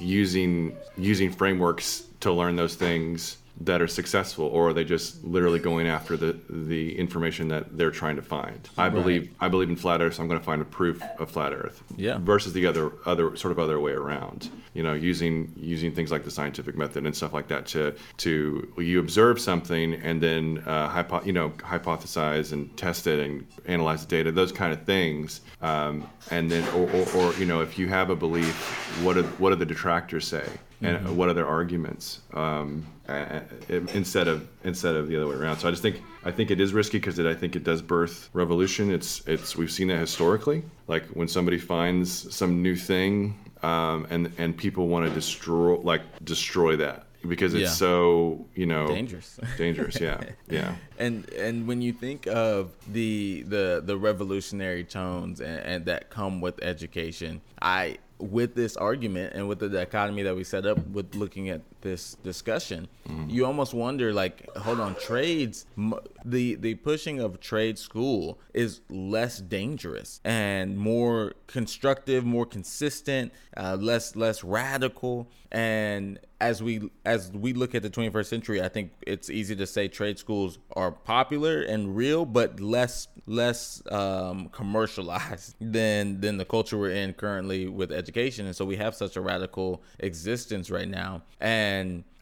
[0.00, 5.58] using using frameworks to learn those things that are successful or are they just literally
[5.58, 8.68] going after the the information that they're trying to find?
[8.76, 11.30] I believe i believe in flat earth so i'm going to find a proof of
[11.30, 12.18] flat earth Yeah.
[12.18, 14.50] versus the other other sort of other way around.
[14.74, 18.72] You know using using things like the scientific method and stuff like that to to
[18.78, 24.04] you observe something and then uh, hypo, you know hypothesize and test it and analyze
[24.04, 25.40] the data those kind of things.
[25.62, 28.54] Um, and then or, or, or you know if you have a belief
[29.02, 30.46] what do, what do the detractors say?
[30.82, 32.20] And what are their arguments?
[32.34, 36.30] Um, uh, instead of instead of the other way around so i just think i
[36.30, 39.88] think it is risky because i think it does birth revolution it's it's we've seen
[39.88, 45.14] that historically like when somebody finds some new thing um, and and people want to
[45.14, 47.68] destroy like destroy that because it's Yeah.
[47.70, 49.38] so you know Dangerous.
[49.58, 55.58] dangerous yeah yeah and and when you think of the the the revolutionary tones and,
[55.60, 60.44] and that come with education i with this argument and with the dichotomy that we
[60.44, 62.88] set up with looking at this discussion
[63.28, 65.94] you almost wonder like hold on trades m-
[66.24, 73.76] the the pushing of trade school is less dangerous and more constructive more consistent uh,
[73.80, 75.28] less less radical.
[75.52, 79.66] And as we as we look at the 21st century i think it's easy to
[79.66, 86.44] say trade schools are popular and real but less less um, commercialized than than the
[86.44, 88.46] culture we're in currently with education.
[88.46, 91.22] And so we have such a radical existence right now.
[91.40, 91.75] And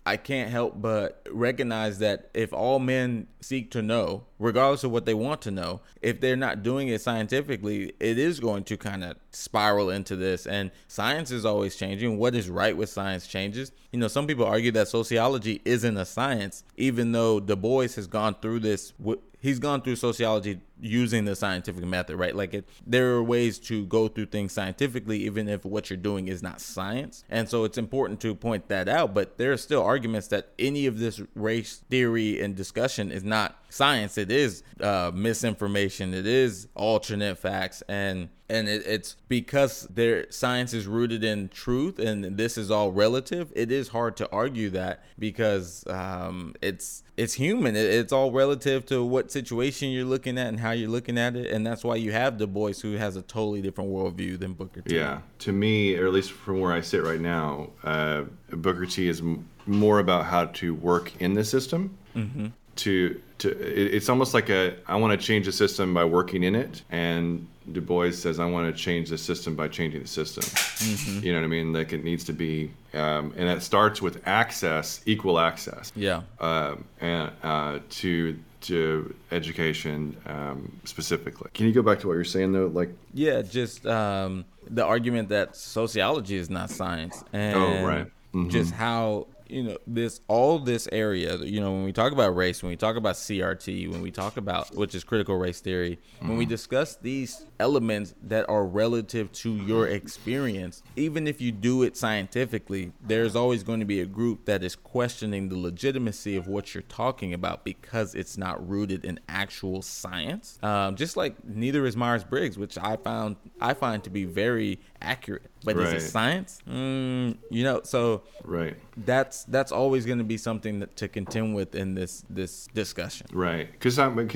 [0.07, 5.07] I can't help but recognize that if all men seek to know, regardless of what
[5.07, 9.03] they want to know, if they're not doing it scientifically, it is going to kind
[9.03, 10.47] of spiral into this.
[10.47, 12.19] And science is always changing.
[12.19, 13.73] What is right with science changes.
[13.93, 18.07] You know, some people argue that sociology isn't a science, even though Du Bois has
[18.07, 18.93] gone through this.
[19.41, 22.35] He's gone through sociology using the scientific method, right?
[22.35, 26.29] Like it, there are ways to go through things scientifically, even if what you're doing
[26.29, 27.25] is not science.
[27.31, 29.15] And so it's important to point that out.
[29.15, 33.59] But there are still arguments that any of this race theory and discussion is not
[33.75, 34.17] science.
[34.17, 36.15] It is uh, misinformation.
[36.15, 41.99] It is alternate facts, and and it, it's because their science is rooted in truth,
[41.99, 43.53] and this is all relative.
[43.57, 47.75] It is hard to argue that because um, it's it's human.
[47.75, 51.37] It, it's all relative to what situation you're looking at and how you're looking at
[51.37, 54.55] it, and that's why you have Du Bois, who has a totally different worldview than
[54.55, 54.97] Booker T.
[54.97, 59.09] Yeah, to me, or at least from where I sit right now, uh, Booker T
[59.09, 61.97] is m- more about how to work in the system.
[62.17, 62.47] Mm-hmm.
[62.77, 66.43] To to it, it's almost like a I want to change the system by working
[66.43, 70.09] in it, and Du Bois says I want to change the system by changing the
[70.09, 70.43] system.
[70.45, 71.25] Mm-hmm.
[71.25, 71.73] You know what I mean?
[71.73, 75.93] Like it needs to be, um, and that starts with access, equal access.
[75.95, 76.23] Yeah.
[76.41, 81.51] Um, and uh, to to education um, specifically.
[81.55, 82.67] Can you go back to what you're saying though?
[82.67, 88.07] Like Yeah, just um, the argument that sociology is not science, and Oh, right.
[88.35, 88.51] Mhm.
[88.51, 91.37] just how you know this all this area.
[91.37, 94.37] You know, when we talk about race, when we talk about CRT, when we talk
[94.37, 96.39] about which is critical race theory, when Mm-hmm.
[96.39, 101.97] we discuss these elements that are relative to your experience, even if you do it
[101.97, 106.75] scientifically, there's always going to be a group that is questioning the legitimacy of what
[106.75, 110.59] you're talking about because it's not rooted in actual science.
[110.63, 114.81] Um, just like neither is Myers Briggs, which I found I find to be very
[115.05, 115.43] accurate.
[115.65, 116.61] But is it science?
[116.69, 121.55] Mm, you know, so right, that's that's always going to be something that, to contend
[121.55, 123.27] with in this this discussion.
[123.33, 123.71] right.
[123.73, 123.95] Because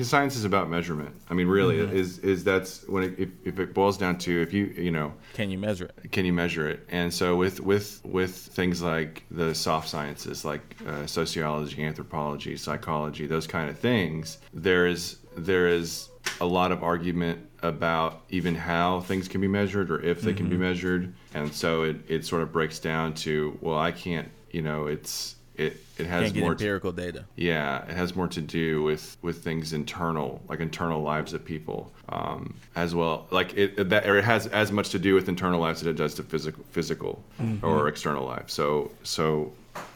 [0.09, 1.15] science is about measurement.
[1.29, 1.95] I mean, really, Mm-hmm.
[1.95, 5.13] is is that's when it, if if it boils down to if you you know
[5.33, 6.11] Can you measure it?
[6.11, 10.75] can you measure it and so with with with things like the soft sciences like
[10.87, 16.08] uh, sociology anthropology psychology those kind of things there is there is
[16.41, 20.47] a lot of argument about even how things can be measured or if they can
[20.47, 20.63] be Mm-hmm.
[20.63, 24.87] measured and so it, it sort of breaks down to well i can't you know
[24.87, 27.25] it's it it has more to, empirical data.
[27.35, 31.91] yeah, it has more to do with with things internal, like internal lives of people,
[32.07, 33.27] um, as well.
[33.29, 35.97] Like it that or it has as much to do with internal lives as it
[35.97, 37.21] does to physical physical
[37.61, 38.53] or external lives.
[38.53, 39.51] So so.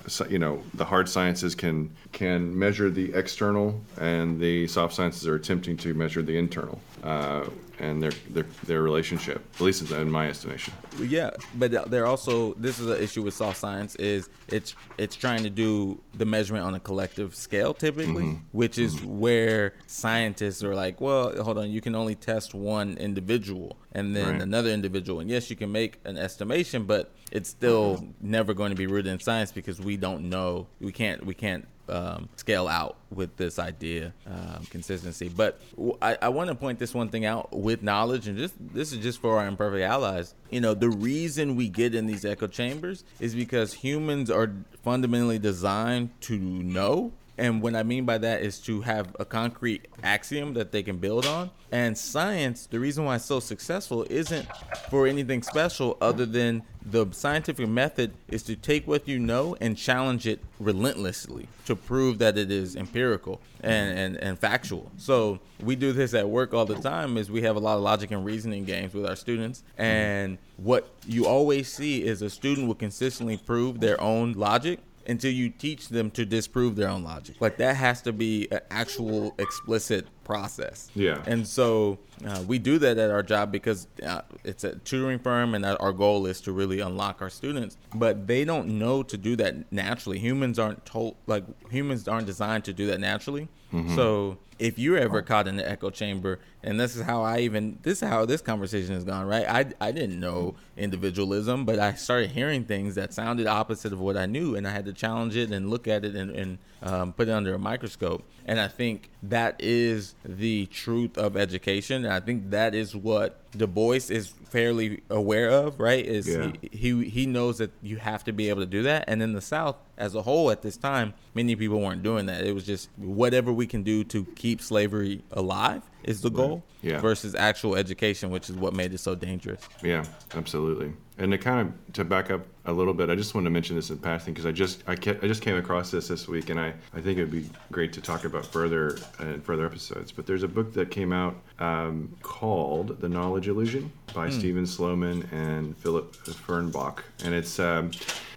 [0.08, 5.26] So, you know the hard sciences can can measure the external and the soft sciences
[5.28, 7.46] are attempting to measure the internal uh,
[7.80, 10.74] and their, their their relationship at least in my estimation.
[11.02, 15.44] Yeah, but they're also this is an issue with soft science is it's it's trying
[15.44, 21.00] to do the measurement on a collective scale typically, which is where scientists are like,
[21.00, 24.42] well, hold on, you can only test one individual and then Right.
[24.42, 28.76] another individual, and yes, you can make an estimation, but it's still never going to
[28.76, 32.96] be rooted in science because we don't know, we can't we can't um, scale out
[33.10, 35.30] with this idea um, consistency.
[35.30, 35.60] But
[36.00, 39.20] I want to point this one thing out with knowledge, and just this is just
[39.20, 40.36] for our imperfect allies.
[40.52, 45.40] You know, the reason we get in these echo chambers is because humans are fundamentally
[45.40, 47.14] designed to know.
[47.38, 50.98] And what I mean by that is to have a concrete axiom that they can
[50.98, 51.50] build on.
[51.72, 54.48] And science, the reason why it's so successful isn't
[54.90, 59.76] for anything special other than the scientific method is to take what you know and
[59.76, 64.92] challenge it relentlessly to prove that it is empirical and, and, and factual.
[64.98, 67.82] So we do this at work all the time is we have a lot of
[67.82, 69.64] logic and reasoning games with our students.
[69.78, 75.32] And what you always see is a student will consistently prove their own logic until
[75.32, 77.36] you teach them to disprove their own logic.
[77.40, 80.90] Like that has to be an actual explicit process.
[80.96, 81.22] Yeah.
[81.26, 85.56] And so uh, we do that at our job because uh, it's a tutoring firm,
[85.56, 87.78] and our goal is to really unlock our students.
[87.94, 90.20] But they don't know to do that naturally.
[90.20, 93.50] Humans aren't told like humans aren't designed to do that naturally.
[93.96, 97.80] So if you're ever caught in the echo chamber, and this is how I even
[97.82, 99.46] this is how this conversation has gone, right?
[99.48, 104.16] I I didn't know individualism, but I started hearing things that sounded opposite of what
[104.18, 107.14] I knew, and I had to challenge it and look at it and, and um,
[107.14, 108.24] put it under a microscope.
[108.46, 112.04] And I think that is the truth of education.
[112.04, 116.06] And I think that is what Du Bois is fairly aware of, right?
[116.06, 116.52] Is Yeah.
[116.62, 119.06] he, he he knows that you have to be able to do that.
[119.08, 122.46] And in the South, as a whole, at this time, many people weren't doing that.
[122.46, 127.00] It was just whatever we can do to keep slavery alive is the goal, Yeah.
[127.00, 129.62] versus actual education, which is what made it so dangerous.
[129.82, 130.04] Yeah,
[130.36, 130.92] absolutely.
[131.18, 133.76] And to kind of to back up a little bit, I just wanted to mention
[133.78, 136.50] this in passing because I just I, ca- I just came across this this week,
[136.50, 139.66] and I, I think it would be great to talk about further uh, in further
[139.66, 140.12] episodes.
[140.12, 145.28] But there's a book that came out um, called The Knowledge Illusion by Steven Sloman
[145.32, 147.92] and Philip Fernbach, and it's um,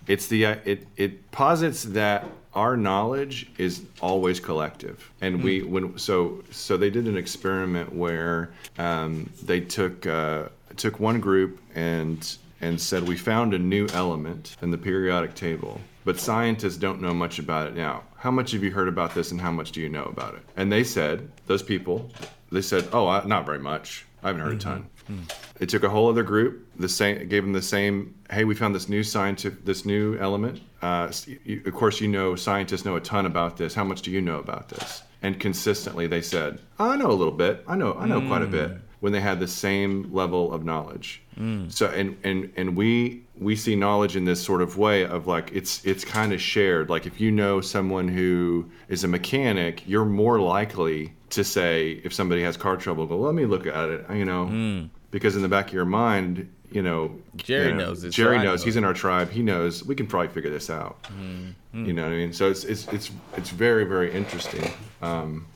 [0.06, 5.12] it's the uh, it it posits that our knowledge is always collective.
[5.20, 10.44] And we when so so they did an experiment where um, they took uh,
[10.76, 15.78] took one group and and said we found a new element in the periodic table
[16.06, 18.02] but scientists don't know much about it now.
[18.16, 20.42] How much have you heard about this and how much do you know about it?
[20.56, 22.10] And they said those people
[22.50, 24.82] they said oh I, not very much i haven't heard a mm-hmm.
[24.82, 25.22] ton hmm.
[25.58, 28.14] they took a whole other group, the same, gave them the same.
[28.30, 30.60] Hey, we found this new scientific, this new element.
[30.82, 31.12] Uh,
[31.44, 33.74] you, of course, you know scientists know a ton about this.
[33.74, 35.02] How much do you know about this?
[35.22, 37.64] And consistently, they said, "I know a little bit.
[37.66, 38.80] I know, I know quite a bit." Mm.
[39.00, 41.70] When they had the same level of knowledge, mm.
[41.70, 45.50] so and and and we we see knowledge in this sort of way of like
[45.52, 46.88] it's it's kind of shared.
[46.88, 52.14] Like if you know someone who is a mechanic, you're more likely to say if
[52.14, 54.06] somebody has car trouble, go let me look at it.
[54.10, 54.84] You know, hmm.
[55.10, 58.38] because in the back of your mind, you know, Jerry you know, knows so Jerry
[58.38, 58.60] I knows.
[58.60, 59.30] know He's in our tribe.
[59.30, 59.84] He knows.
[59.84, 60.98] We can probably figure this out.
[61.06, 61.50] Hmm.
[61.72, 61.84] Hmm.
[61.84, 62.32] You know what I mean?
[62.32, 64.72] So it's it's it's it's very very interesting.
[65.02, 65.46] Um,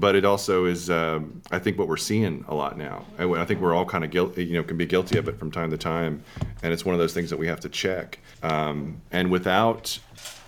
[0.00, 3.04] but it also is, um, I think, what we're seeing a lot now.
[3.18, 5.38] I, I think we're all kind of guilty, you know, can be guilty of it
[5.38, 6.22] from time to time,
[6.62, 8.18] and it's one of those things that we have to check.
[8.42, 9.98] Um, and without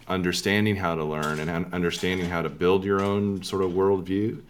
[0.09, 4.43] understanding how to learn and understanding how to build your own sort of worldview,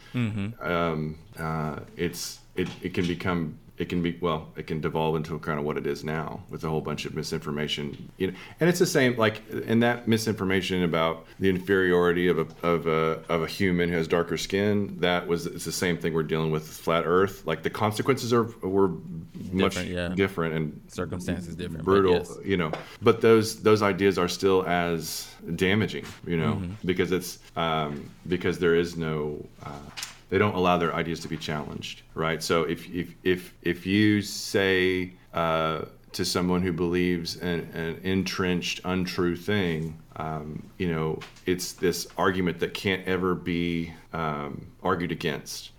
[0.61, 5.39] um, uh, it's it, it can become it can be well it can devolve into
[5.41, 8.69] kind of what it is now with a whole bunch of misinformation you know and
[8.71, 13.43] it's the same like in that misinformation about the inferiority of a of a of
[13.43, 16.67] a human who has darker skin that was it's the same thing we're dealing with
[16.67, 18.89] flat earth like the consequences are were
[19.53, 20.09] much Different, yeah.
[20.09, 22.33] different and Circumstances different, brutal yes.
[22.45, 22.71] you know
[23.03, 26.75] but those those ideas are still as damaging you know Mm-hmm.
[26.85, 29.71] because it's um, because there is no uh,
[30.31, 32.43] they don't allow their ideas to be challenged right?
[32.43, 35.83] So if if if if you say uh,
[36.13, 42.61] to someone who believes an, an entrenched untrue thing um, you know it's this argument
[42.61, 45.71] that can't ever be um, argued against.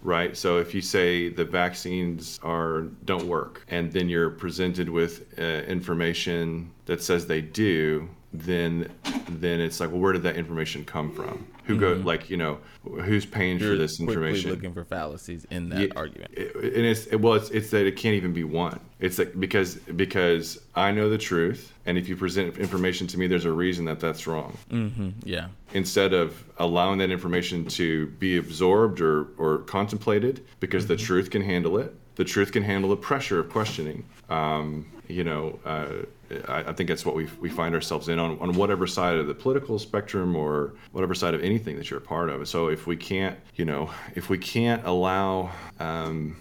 [0.00, 0.36] Right?
[0.36, 5.42] So if you say the vaccines are don't work and then you're presented with uh,
[5.42, 8.90] information that says they do then
[9.28, 12.58] then it's like well where did that information come from who go like you know
[12.82, 16.30] who's paying for You're this information looking for fallacies in that yeah, argument.
[16.34, 18.80] it- and it's it, well, it's, it's that it can't even be one.
[18.98, 23.26] It's like because because I know the truth, and if you present information to me,
[23.26, 24.56] there's a reason that that's wrong.
[24.70, 25.10] mm-hmm.
[25.24, 25.48] Yeah.
[25.74, 31.42] Instead of allowing that information to be absorbed or or contemplated, because the truth can
[31.42, 31.94] handle it.
[32.16, 34.04] The truth can handle the pressure of questioning.
[34.30, 36.04] Um, you know, uh,
[36.48, 39.26] I, I think that's what we, we find ourselves in on, on whatever side of
[39.26, 42.46] the political spectrum or whatever side of anything that you're a part of.
[42.48, 46.36] So if we can't, you know, if we can't allow, um,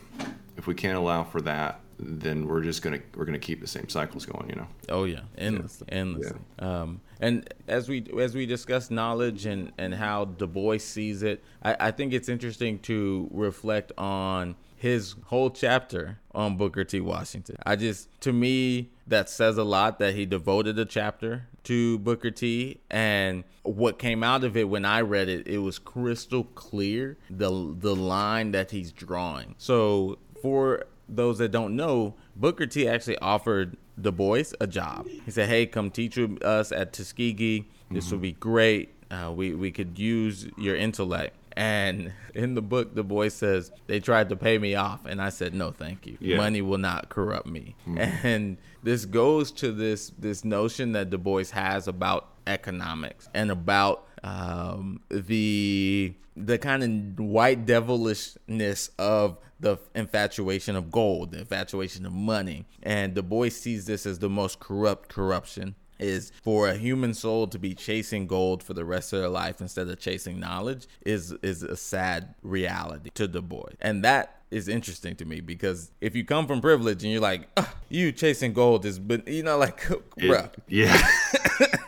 [0.57, 3.89] if we can't allow for that, then we're just gonna we're gonna keep the same
[3.89, 4.49] cycles going.
[4.49, 4.67] You know.
[4.89, 6.37] Oh yeah, endlessly, endlessly.
[6.59, 11.43] Um, and as we as we discuss knowledge and and how Du Bois sees it,
[11.63, 16.99] I, I think it's interesting to reflect on his whole chapter on Booker T.
[16.99, 17.57] Washington.
[17.65, 22.31] I just to me that says a lot that he devoted a chapter to Booker
[22.31, 22.79] T.
[22.89, 27.49] And what came out of it when I read it, it was crystal clear the
[27.77, 29.55] the line that he's drawing.
[29.57, 35.07] So for those that don't know, Booker T actually offered Du Bois a job.
[35.07, 37.65] He said, "Hey, come teach us at Tuskegee.
[37.89, 38.93] This would be great.
[39.09, 43.99] Uh, we we could use your intellect." And in the book, Du Bois says they
[43.99, 46.15] tried to pay me off, and I said, "No, thank you.
[46.21, 46.37] Yeah.
[46.37, 47.75] Money will not corrupt me."
[48.23, 54.05] And this goes to this this notion that Du Bois has about economics and about
[54.23, 62.13] um, the the kind of white devilishness of the infatuation of gold, the infatuation of
[62.13, 67.13] money, and Du Bois sees this as the most corrupt corruption is for a human
[67.13, 70.87] soul to be chasing gold for the rest of their life instead of chasing knowledge
[71.05, 75.91] is is a sad reality to Du Bois, and that is interesting to me because
[75.99, 79.43] if you come from privilege and you're like, "Ugh, you chasing gold is, but you
[79.43, 79.81] know, like,
[80.17, 80.97] bruh, Yeah.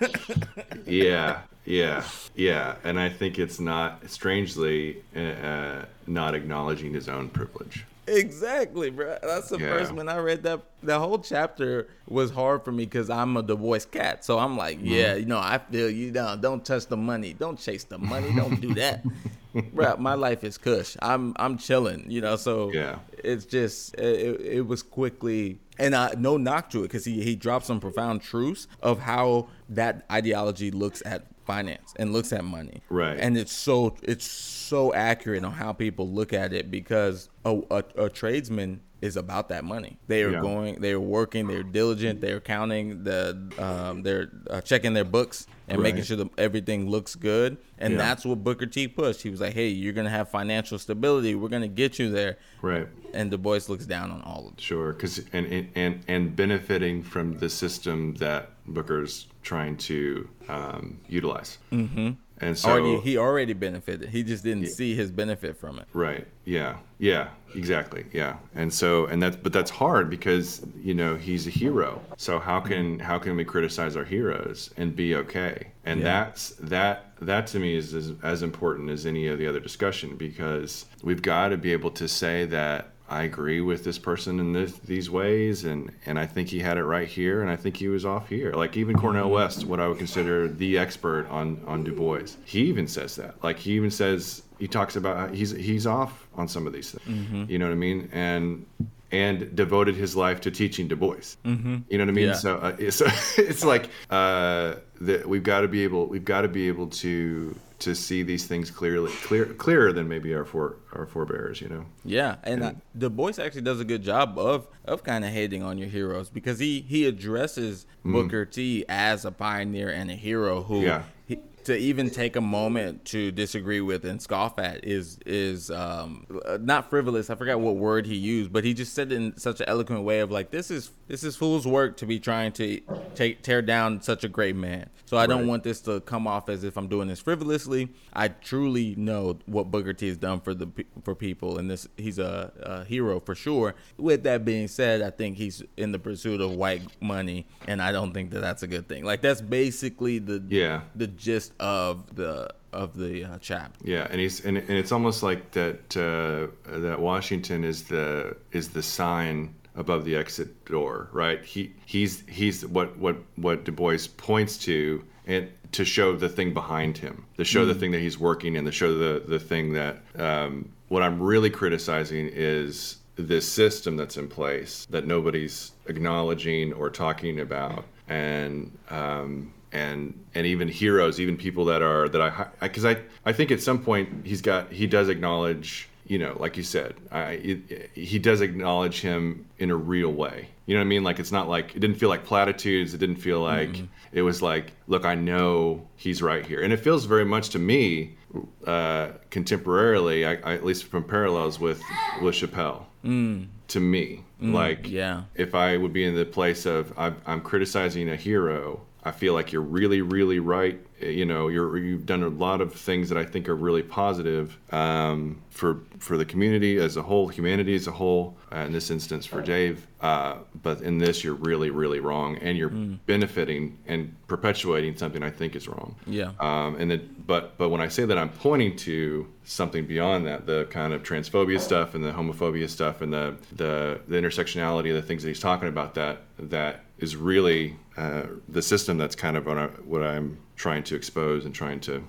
[0.86, 1.42] yeah.
[1.66, 2.04] Yeah.
[2.36, 2.76] Yeah.
[2.84, 7.86] And I think it's not, strangely, uh, uh, not acknowledging his own privilege.
[8.18, 9.18] Exactly, bro.
[9.22, 9.70] That's the Yeah.
[9.70, 10.62] first when I read that.
[10.82, 14.24] The whole chapter was hard for me because I'm a divorced cat.
[14.26, 14.88] So I'm like, Mm-hmm.
[14.88, 16.42] yeah, you know, I feel you down.
[16.42, 17.34] Don't touch the money.
[17.34, 18.32] Don't chase the money.
[18.36, 19.04] Don't do that,
[19.74, 19.98] bro.
[19.98, 20.96] My life is cush.
[21.02, 22.06] I'm I'm chilling.
[22.10, 23.00] You know, so Yeah.
[23.24, 27.36] it's just it, it was quickly and I no knock to it because he he
[27.36, 32.82] dropped some profound truths of how that ideology looks at finance and looks at money.
[32.90, 33.18] Right.
[33.20, 37.84] And it's so it's so accurate on how people look at it because a, a,
[38.06, 39.98] a tradesman is about that money.
[40.08, 40.42] They are Yeah.
[40.42, 43.20] going, they are working, they're diligent, they're counting the,
[43.58, 47.58] um, they're uh, checking their books and making sure that everything looks good.
[47.78, 47.98] And Yeah.
[48.00, 49.22] that's what Booker T pushed.
[49.22, 51.34] He was like, "Hey, you're gonna have financial stability.
[51.36, 52.88] We're gonna get you there." Right.
[53.14, 54.62] And Du Bois looks down on all of it.
[54.62, 61.58] Sure, because and and and benefiting from the system that Booker's trying to um, utilize.
[61.72, 62.12] Mm-hmm.
[62.42, 64.10] And so already, he already benefited.
[64.10, 65.88] He just didn't see his benefit from it.
[65.94, 66.26] Right.
[66.46, 66.78] Yeah.
[66.98, 67.30] Yeah.
[67.54, 68.06] Exactly.
[68.14, 68.38] Yeah.
[68.56, 72.02] And so, and that's, but that's hard because you know he's a hero.
[72.16, 75.68] So how can how can we criticize our heroes and be okay?
[75.84, 76.06] And Yeah.
[76.06, 80.16] that's that that to me is as, as important as any of the other discussion
[80.16, 84.54] because we've got to be able to say that I agree with this person in
[84.54, 87.76] this, these ways, and and I think he had it right here, and I think
[87.78, 88.54] he was off here.
[88.54, 92.62] Like even Cornel West, what I would consider the expert on on Du Bois, he
[92.62, 93.44] even says that.
[93.44, 97.50] Like he even says he talks about he's he's off on some of these things.
[97.50, 98.10] You know what I mean?
[98.12, 98.66] And
[99.12, 101.36] and devoted his life to teaching Du Bois.
[101.46, 101.78] Mm-hmm.
[101.90, 102.28] You know what I mean?
[102.28, 102.34] Yeah.
[102.34, 103.02] So uh, it's,
[103.38, 107.56] it's like uh, that we've got to be able we've got to be able to
[107.80, 111.62] to see these things clearly clear clearer than maybe our for our forebears.
[111.62, 111.86] You know?
[112.04, 115.64] Yeah, and uh, Du Bois actually does a good job of of kind of hating
[115.64, 120.64] on your heroes because he he addresses Booker T as a pioneer and a hero
[120.64, 121.04] who Yeah.
[121.26, 126.26] he, to even take a moment to disagree with and scoff at is is um,
[126.60, 127.30] not frivolous.
[127.30, 130.04] I forgot what word he used, but he just said it in such an eloquent
[130.04, 132.80] way of like this is this is fool's work to be trying to
[133.16, 134.90] take tear down such a great man.
[135.06, 137.90] So I don't want this to come off as if I'm doing this frivolously.
[138.14, 140.68] I truly know what Booker T has done for the
[141.04, 143.74] for people, and this he's a, a hero for sure.
[143.98, 147.92] With that being said, I think he's in the pursuit of white money, and I
[147.92, 149.04] don't think that that's a good thing.
[149.04, 150.82] Like that's basically the Yeah.
[150.96, 153.80] the gist of the of the uh, chapter.
[153.84, 158.70] Yeah, and he's and, and it's almost like that uh, that Washington is the is
[158.70, 161.44] the sign above the exit door, right?
[161.44, 166.54] He he's he's what what what Du Bois points to and to show the thing
[166.54, 169.74] behind him, to show the thing that he's working in, to show the the thing
[169.74, 176.74] that um, what I'm really criticizing is this system that's in place that nobody's acknowledging
[176.74, 182.48] or talking about, and um, and and even heroes, even people that are that I
[182.62, 186.58] because I, I think at some point he's got he does acknowledge you know like
[186.58, 190.50] you said I it, he does acknowledge him in a real way.
[190.66, 191.04] You know what I mean?
[191.04, 192.94] Like it's not like it didn't feel like platitudes.
[192.94, 193.86] It didn't feel like mm-hmm.
[194.12, 197.60] it was like look I know he's right here, and it feels very much to
[197.60, 198.18] me
[198.66, 201.82] uh, contemporarily, I, I, at least from parallels with
[202.22, 202.86] with Chappelle.
[203.04, 203.48] Mm.
[203.70, 205.24] To me, mm, like yeah.
[205.36, 209.34] if I would be in the place of I'm, I'm criticizing a hero, I feel
[209.34, 210.80] like you're really, really right.
[211.00, 214.58] You know, you're you've done a lot of things that I think are really positive
[214.74, 218.38] um, for for the community as a whole, humanity as a whole.
[218.52, 222.58] Uh, in this instance, for Dave, uh, but in this, you're really, really wrong, and
[222.58, 225.96] you're benefiting and perpetuating something I think is wrong.
[226.06, 226.32] Yeah.
[226.40, 230.46] Um, and it, but but when I say that, I'm pointing to something beyond that,
[230.46, 234.96] the kind of transphobia stuff and the homophobia stuff and the the, the intersectionality of
[234.96, 235.94] the things that he's talking about.
[235.94, 240.84] That that is really uh, the system that's kind of what, I, what I'm trying
[240.84, 242.02] to expose and trying to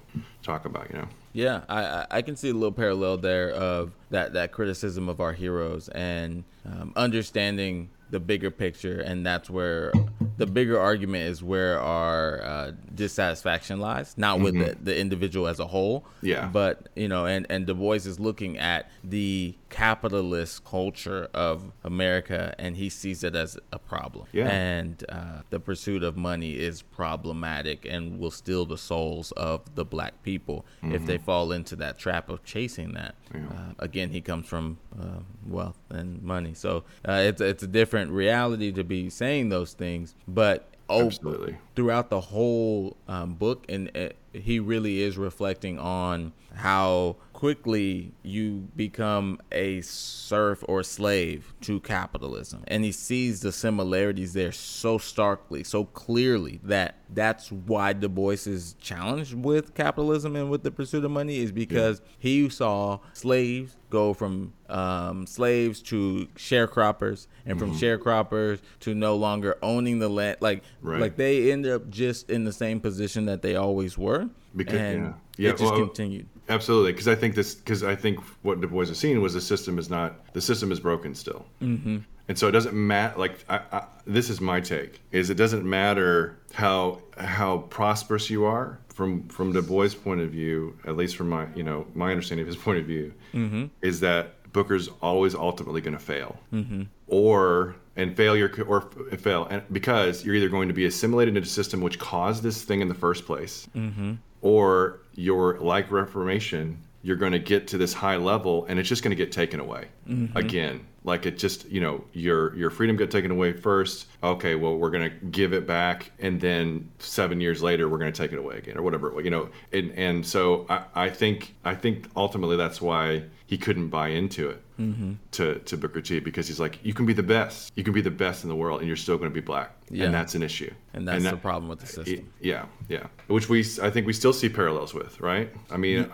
[0.42, 0.90] talk about.
[0.90, 1.08] You know.
[1.32, 5.32] Yeah, I, I- can see a little parallel there of that, that criticism of our
[5.32, 9.92] heroes and um, understanding the bigger picture, and that's where
[10.36, 15.60] the bigger argument is where our uh, dissatisfaction lies, not with the, the individual as
[15.60, 16.46] a whole, Yeah.
[16.52, 22.54] but you know, and and Du Bois is looking at the capitalist culture of America,
[22.58, 24.48] and he sees it as a problem, Yeah.
[24.48, 29.84] and uh, the pursuit of money is problematic and will steal the souls of the
[29.84, 33.14] black people if they fall into that trap of chasing that.
[33.34, 33.38] Uh,
[33.78, 38.72] again, he comes from uh, wealth and money, so uh, it's it's a different reality
[38.72, 40.66] to be saying those things, but.
[40.92, 41.56] Oh, Absolutely.
[41.76, 48.68] throughout the whole um, book, and uh, he really is reflecting on how quickly you
[48.76, 55.64] become a serf or slave to capitalism, and he sees the similarities there so starkly,
[55.64, 61.02] so clearly that that's why Du Bois is challenged with capitalism and with the pursuit
[61.02, 67.72] of money is because he saw slaves go from um, slaves to sharecroppers, and from
[67.74, 70.36] sharecroppers to no longer owning the land.
[70.40, 71.00] Like, Right.
[71.00, 75.04] like they end up just in the same position that they always were, Because- and
[75.04, 75.12] yeah.
[75.36, 76.26] Yeah, it just well, continued.
[76.50, 79.40] Absolutely, because I think this because I think what Du Bois is seeing was the
[79.40, 81.98] system is not the system is broken still, mm-hmm.
[82.30, 83.18] And so it doesn't matter.
[83.18, 88.44] Like I, I, this is my take: is it doesn't matter how how prosperous you
[88.44, 92.10] are from from Du Bois' point of view, at least from my you know my
[92.10, 93.66] understanding of his point of view, mm-hmm.
[93.82, 96.82] is that Booker's always ultimately going to fail, mm-hmm.
[97.08, 98.82] or and failure or
[99.18, 102.62] fail, and because you're either going to be assimilated into a system which caused this
[102.62, 104.12] thing in the first place, mm-hmm.
[104.42, 109.02] Or you're like Reformation, you're going to get to this high level, and it's just
[109.02, 110.36] going to get taken away mm-hmm.
[110.36, 110.86] again.
[111.02, 114.06] Like it just you know your your freedom got taken away first.
[114.22, 118.12] Okay well we're going to give it back and then seven years later we're going
[118.12, 119.48] to take it away again or whatever you know?
[119.72, 124.48] And and so i, I think i think ultimately that's why he couldn't buy into
[124.48, 125.14] it mm-hmm.
[125.32, 128.00] to, to Booker T because he's like, you can be the best, you can be
[128.00, 130.04] the best in the world, and you're still going to be black, yeah.
[130.06, 130.72] and that's an issue.
[130.94, 132.32] And that's and that, the problem with the system.
[132.40, 135.52] Yeah, yeah, which we I think we still see parallels with, right?
[135.70, 136.10] I mean,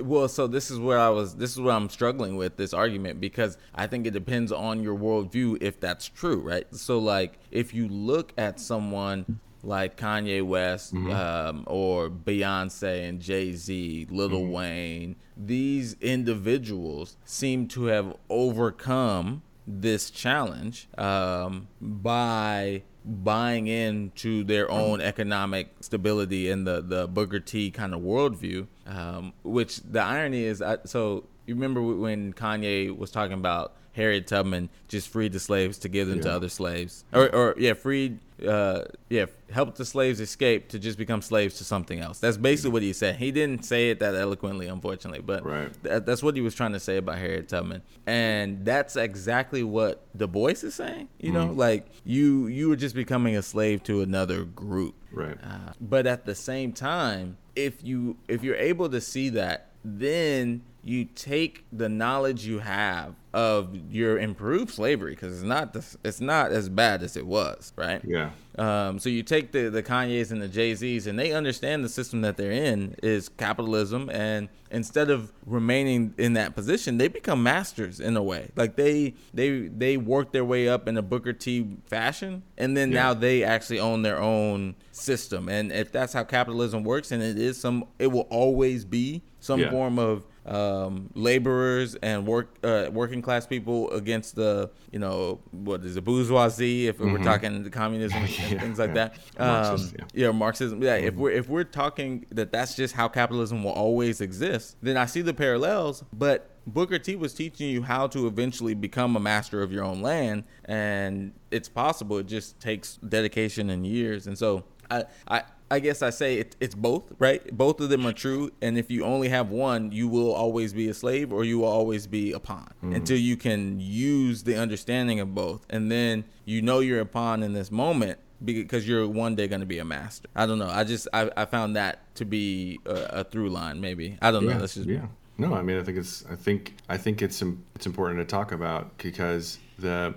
[0.00, 1.34] well, so this is where I was.
[1.34, 4.96] This is where I'm struggling with this argument because I think it depends on your
[4.96, 6.72] worldview if that's true, right?
[6.74, 11.10] So like, if you look at someone like Kanye West mm-hmm.
[11.10, 14.50] um, or Beyonce and Jay Z, Lil mm-hmm.
[14.50, 25.00] Wayne, these individuals seem to have overcome this challenge um, by buying into their own
[25.00, 28.66] economic stability and the the Booker T kind of worldview.
[28.86, 34.26] Um, which the irony is, I, so you remember when Kanye was talking about Harriet
[34.26, 36.24] Tubman just freed the slaves to give them yeah.
[36.24, 40.98] to other slaves, or, or yeah, freed, uh, yeah, helped the slaves escape to just
[40.98, 42.18] become slaves to something else.
[42.18, 43.16] That's basically what he said.
[43.16, 45.70] He didn't say it that eloquently, unfortunately, but right.
[45.84, 50.04] th- that's what he was trying to say about Harriet Tubman, and that's exactly what
[50.16, 51.08] Du Bois is saying.
[51.20, 51.56] You know, mm.
[51.56, 55.38] like you you were just becoming a slave to another group, right?
[55.42, 60.62] Uh, but at the same time, if you if you're able to see that, then
[60.84, 66.20] you take the knowledge you have of your improved slavery because it's not the, it's
[66.20, 68.00] not as bad as it was, right?
[68.04, 68.30] Yeah.
[68.56, 71.88] Um, so you take the the Kanyes and the Jay Z's, and they understand the
[71.88, 77.42] system that they're in is capitalism, and instead of remaining in that position, they become
[77.42, 78.50] masters in a way.
[78.54, 82.92] Like they they they work their way up in a Booker T fashion, and then
[82.92, 83.02] yeah.
[83.02, 85.48] now they actually own their own system.
[85.48, 89.60] And if that's how capitalism works, and it is some, it will always be some
[89.60, 89.70] yeah.
[89.70, 95.82] form of um, laborers and work uh, working class people against the you know what
[95.84, 97.12] is it bourgeoisie if mm-hmm.
[97.12, 98.94] we're talking the communism and yeah, things like yeah.
[98.94, 100.04] that um, Marxism, yeah.
[100.14, 100.30] yeah.
[100.32, 101.08] Marxism yeah mm-hmm.
[101.08, 105.06] if we're if we're talking that that's just how capitalism will always exist then I
[105.06, 109.62] see the parallels but Booker T was teaching you how to eventually become a master
[109.62, 114.64] of your own land and it's possible it just takes dedication and years and so
[114.90, 117.56] I, I I guess I say it, it's both, right?
[117.56, 120.88] Both of them are true, and if you only have one, you will always be
[120.88, 122.94] a slave or you will always be a pawn mm.
[122.94, 127.42] until you can use the understanding of both, and then you know you're a pawn
[127.42, 130.28] in this moment because you're one day going to be a master.
[130.36, 130.68] I don't know.
[130.68, 133.80] I just I, I found that to be a, a through line.
[133.80, 134.60] Maybe I don't yeah, know.
[134.60, 135.06] That's just yeah.
[135.38, 137.42] No, I mean I think it's I think I think it's
[137.74, 140.14] it's important to talk about because the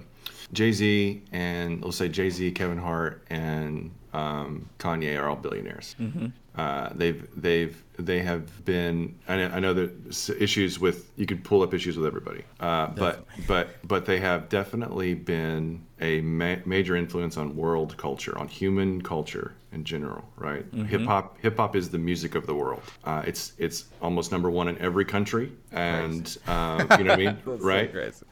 [0.54, 5.96] Jay Z and let's say Jay Z, Kevin Hart, and um, Kanye are all billionaires.
[6.00, 6.28] Mm-hmm.
[6.58, 9.14] Uh, they've they've they have been.
[9.28, 12.88] I know, I know that issues with you could pull up issues with everybody, uh,
[12.88, 18.48] but but but they have definitely been a ma- major influence on world culture, on
[18.48, 20.26] human culture in general.
[20.36, 20.66] Right?
[20.72, 20.86] Mm-hmm.
[20.86, 22.82] Hip hop hip hop is the music of the world.
[23.04, 27.24] Uh, it's it's almost number one in every country, and uh, you know what I
[27.24, 27.94] mean, right?
[28.16, 28.26] So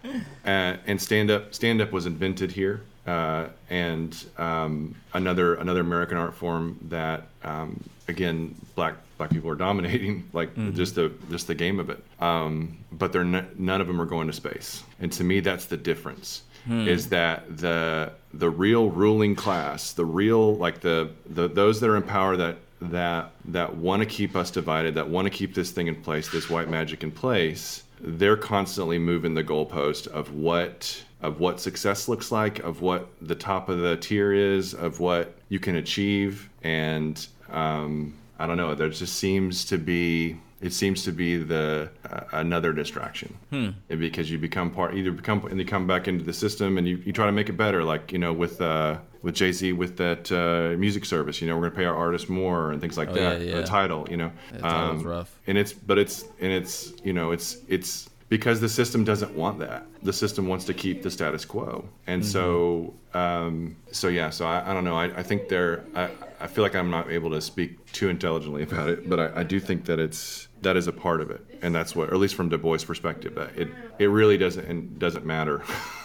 [0.45, 2.81] uh, and stand up stand up was invented here.
[3.05, 9.55] Uh, and um, another another American art form that um, again black black people are
[9.55, 10.75] dominating like mm-hmm.
[10.75, 12.03] just the just the game of it.
[12.19, 15.65] Um, but they're n- none of them are going to space, and to me that's
[15.65, 16.43] the difference.
[16.65, 16.87] Hmm.
[16.87, 21.95] Is that the the real ruling class, the real like the, the those that are
[21.95, 25.69] in power that that that want to keep us divided, that want to keep this
[25.71, 31.03] thing in place, this white magic in place, they're constantly moving the goalpost of what
[31.25, 35.35] of what success looks like, of what the top of the tier is, of what
[35.49, 38.75] you can achieve, and um, I don't know.
[38.75, 43.69] There just seems to be it seems to be the uh, another distraction hmm.
[43.87, 46.97] because you become part either become and you come back into the system and you,
[47.05, 49.97] you try to make it better like you know with uh, with Jay Z with
[49.97, 53.09] that uh, music service you know we're gonna pay our artists more and things like
[53.09, 53.55] oh, that yeah, yeah.
[53.57, 54.31] the Tidal you know
[54.63, 59.03] um, rough and it's but it's and it's you know it's it's because the system
[59.03, 59.85] doesn't want that.
[60.01, 62.31] The system wants to keep the status quo, and mm-hmm.
[62.31, 64.29] so um, so yeah.
[64.29, 64.97] So I, I don't know.
[64.97, 65.85] I, I think there.
[65.95, 66.09] I,
[66.39, 69.43] I feel like I'm not able to speak too intelligently about it, but I, I
[69.43, 72.19] do think that it's that is a part of it, and that's what, or at
[72.19, 73.69] least from Du Bois' perspective, that it
[73.99, 75.63] it really doesn't and doesn't matter.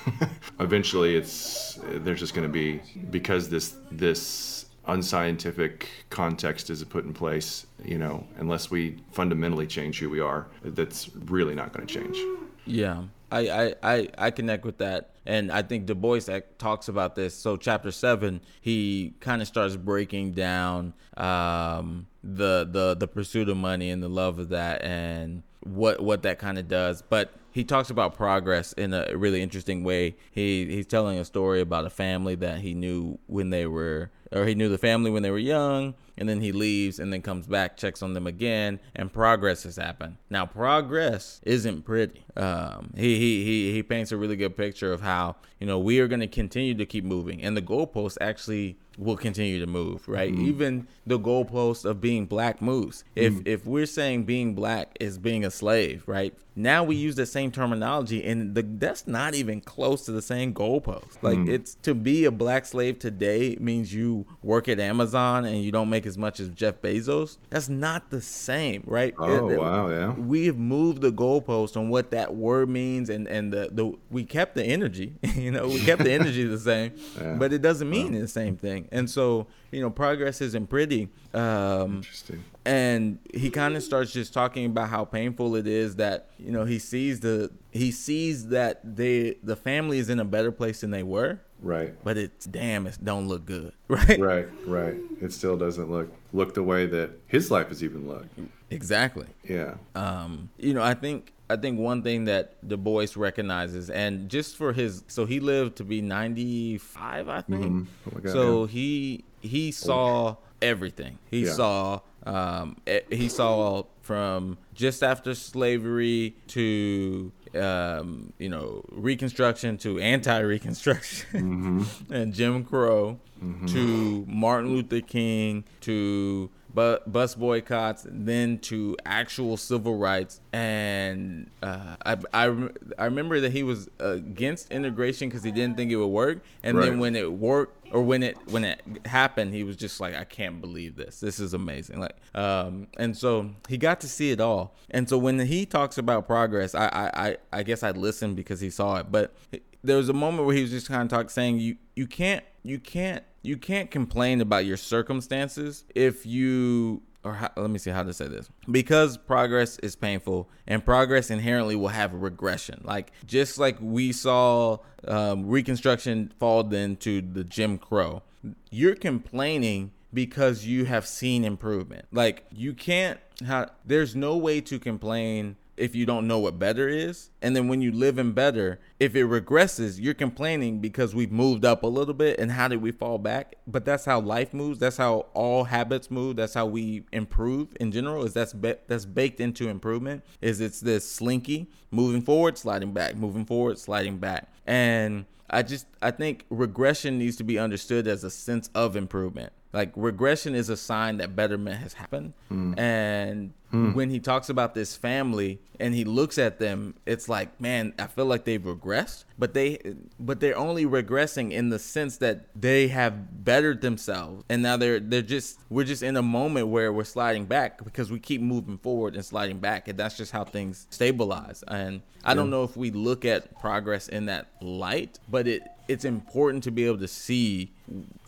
[0.61, 7.13] Eventually, it's there's just going to be because this this unscientific context is put in
[7.13, 11.95] place, you know, unless we fundamentally change who we are, that's really not going to
[11.95, 12.19] change.
[12.67, 13.05] Yeah.
[13.33, 15.11] I, I, I connect with that.
[15.25, 16.21] And I think Du Bois
[16.59, 17.35] talks about this.
[17.35, 23.57] So, chapter seven, he kind of starts breaking down um, the, the, the pursuit of
[23.57, 27.03] money and the love of that and what, what that kind of does.
[27.03, 30.17] But he talks about progress in a really interesting way.
[30.33, 34.47] He, he's telling a story about a family that he knew when they were or
[34.47, 37.47] he knew the family when they were young, and then he leaves and then comes
[37.47, 40.17] back, checks on them again, and progress has happened.
[40.29, 42.25] Now, progress isn't pretty.
[42.37, 45.99] Um, he, he he he paints a really good picture of how you know we
[46.01, 50.07] are going to continue to keep moving, and the goalposts actually will continue to move,
[50.09, 50.33] right?
[50.33, 50.47] Mm-hmm.
[50.47, 53.03] Even the goalpost of being black moves.
[53.17, 53.43] If mm-hmm.
[53.47, 56.35] if we're saying being black is being a slave, right?
[56.55, 60.53] Now we use the same terminology, and the, that's not even close to the same
[60.53, 61.23] goalpost.
[61.23, 61.51] Like mm-hmm.
[61.51, 65.91] it's to be a black slave today means you work at Amazon and you don't
[65.91, 67.39] make as much as Jeff Bezos.
[67.51, 69.15] That's not the same, right?
[69.19, 70.13] Oh it, wow, yeah.
[70.13, 74.25] We have moved the goalpost on what that word means, and and the, the we
[74.25, 75.15] kept the energy.
[75.35, 77.35] you know, we kept the energy the same, yeah.
[77.35, 78.21] but it doesn't mean wow.
[78.21, 78.89] the same thing.
[78.93, 81.09] And so, you know, progress isn't pretty.
[81.33, 82.45] Um, Interesting.
[82.65, 86.65] And he kind of starts just talking about how painful it is that you know
[86.65, 90.91] he sees the he sees that they the family is in a better place than
[90.91, 91.41] they were.
[91.63, 91.95] Right.
[92.05, 93.73] But it's damn, it don't look good.
[93.89, 94.21] Right.
[94.21, 94.49] Right.
[94.67, 94.97] Right.
[95.21, 98.39] It still doesn't look look the way that his life has even looked.
[98.71, 99.27] Exactly.
[99.45, 99.75] Yeah.
[99.95, 100.51] Um.
[100.59, 104.73] You know, I think I think one thing that Du Bois recognizes, and just for
[104.73, 107.65] his, so he lived to be 95, I think.
[107.65, 107.83] Mm-hmm.
[108.07, 108.71] Oh God, so yeah.
[108.71, 111.19] he he saw everything.
[111.29, 111.53] He yeah.
[111.53, 112.77] saw um,
[113.11, 122.13] he saw from just after slavery to um, you know Reconstruction to anti-Reconstruction mm-hmm.
[122.13, 123.67] and Jim Crow mm-hmm.
[123.67, 130.41] to Martin Luther King to but bus boycotts, then to actual civil rights.
[130.53, 132.69] And uh, I, I,
[132.99, 136.45] I remember that he was against integration because he didn't think it would work.
[136.63, 136.87] And right.
[136.87, 140.23] then when it worked, or when it when it happened, he was just like, I
[140.23, 141.19] can't believe this.
[141.19, 141.99] This is amazing.
[141.99, 144.77] Like, um, and so he got to see it all.
[144.91, 148.61] And so when he talks about progress, I, I, I, I guess I listened because
[148.61, 149.11] he saw it.
[149.11, 149.35] But
[149.83, 152.45] there was a moment where he was just kind of talking, saying, you, you can't,
[152.63, 157.91] you can't you can't complain about your circumstances if you or how, let me see
[157.91, 158.49] how to say this.
[158.71, 162.81] Because progress is painful and progress inherently will have regression.
[162.83, 168.23] Like just like we saw um, reconstruction fall into the jim crow.
[168.71, 172.07] You're complaining because you have seen improvement.
[172.11, 176.89] Like you can't have there's no way to complain if you don't know what better
[176.89, 177.31] is.
[177.41, 181.65] And then when you live in better, if it regresses, you're complaining because we've moved
[181.65, 183.57] up a little bit and how did we fall back?
[183.67, 184.79] But that's how life moves.
[184.79, 186.37] That's how all habits move.
[186.37, 188.25] That's how we improve in general.
[188.25, 190.23] Is that's be- that's baked into improvement.
[190.41, 194.53] Is it's this slinky moving forward, sliding back, moving forward, sliding back.
[194.67, 199.53] And I just I think regression needs to be understood as a sense of improvement.
[199.73, 202.35] Like regression is a sign that betterment has happened.
[202.51, 202.79] Mm.
[202.79, 203.95] And mm.
[203.95, 208.07] when he talks about this family and he looks at them, it's like, man, I
[208.07, 209.79] feel like they've regressed, but they
[210.19, 214.45] but they're only regressing in the sense that they have bettered themselves.
[214.49, 218.11] And now they're they're just we're just in a moment where we're sliding back because
[218.11, 221.65] we keep moving forward and sliding back and that's just how things stabilize.
[221.67, 226.05] And I don't know if we look at progress in that light, but it it's
[226.05, 227.73] important to be able to see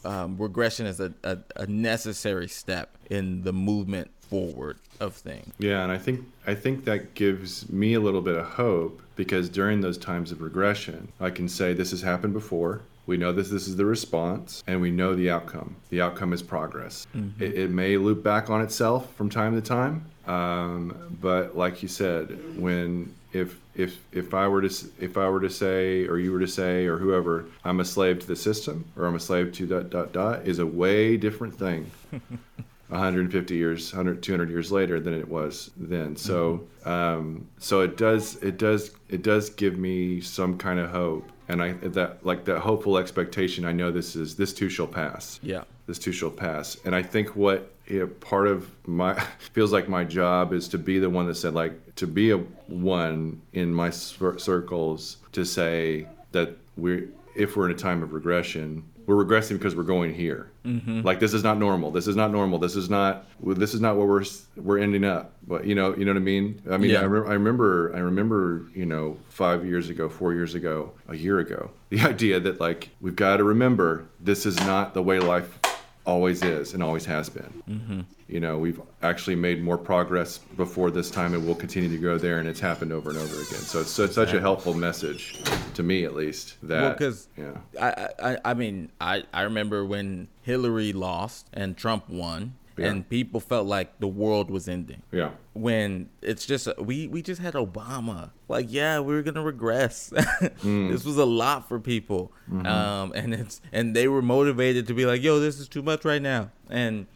[0.05, 5.53] um, regression as a, a, a necessary step in the movement forward of things.
[5.59, 9.51] Yeah, and I think I think that gives me a little bit of hope because
[9.51, 12.81] during those times of regression, I can say this has happened before.
[13.05, 15.77] We know this this is the response, and we know the outcome.
[15.91, 17.07] The outcome is progress.
[17.15, 17.43] Mm-hmm.
[17.43, 21.89] It, it, may loop back on itself from time to time, um, but like you
[21.89, 26.33] said, when if if if I were to if I were to say or you
[26.33, 29.53] were to say or whoever I'm a slave to the system or I'm a slave
[29.55, 31.91] to dot dot dot is a way different thing
[32.93, 36.15] 150 years 100 200 years later than it was then.
[36.15, 36.89] So mm-hmm.
[36.89, 41.31] um, so it does it does it does give me some kind of hope.
[41.49, 45.41] And I that like that hopeful expectation I know this is this too shall pass.
[45.43, 45.65] Yeah.
[45.87, 46.77] This too shall pass.
[46.85, 47.71] And I think what
[48.21, 49.15] part of my
[49.53, 52.39] feels like my job is to be the one that said like to be a
[52.39, 58.13] one in my cir- circles to say that we're if we're in a time of
[58.13, 61.03] regression we're regressing because we're going here mm-hmm.
[61.03, 63.97] like this is not normal this is not normal this is not this is not
[63.97, 64.25] where we're
[64.57, 67.01] we're ending up but you know you know what i mean i mean yeah.
[67.01, 71.17] I, re- I remember i remember you know five years ago four years ago a
[71.17, 75.19] year ago the idea that like we've got to remember this is not the way
[75.19, 75.59] life
[76.05, 77.63] always is and always has been.
[77.69, 78.01] Mm-hmm.
[78.33, 82.17] You know, we've actually made more progress before this time, and we'll continue to go
[82.17, 82.39] there.
[82.39, 83.61] And it's happened over and over again.
[83.61, 85.39] So it's, so it's such a helpful message
[85.75, 86.57] to me, at least.
[86.63, 88.09] That because well, yeah.
[88.19, 92.55] I, I I mean I I remember when Hillary lost and Trump won.
[92.79, 92.87] Yeah.
[92.87, 95.03] And people felt like the world was ending.
[95.13, 95.33] Yeah.
[95.53, 98.31] When it's just we we just had Obama.
[98.53, 100.11] Like yeah, we were gonna regress.
[100.17, 100.91] mm.
[100.91, 102.67] This was a lot for people, mm-hmm.
[102.67, 106.05] um, and it's and they were motivated to be like, yo, this is too much
[106.05, 106.51] right now.
[106.69, 107.07] And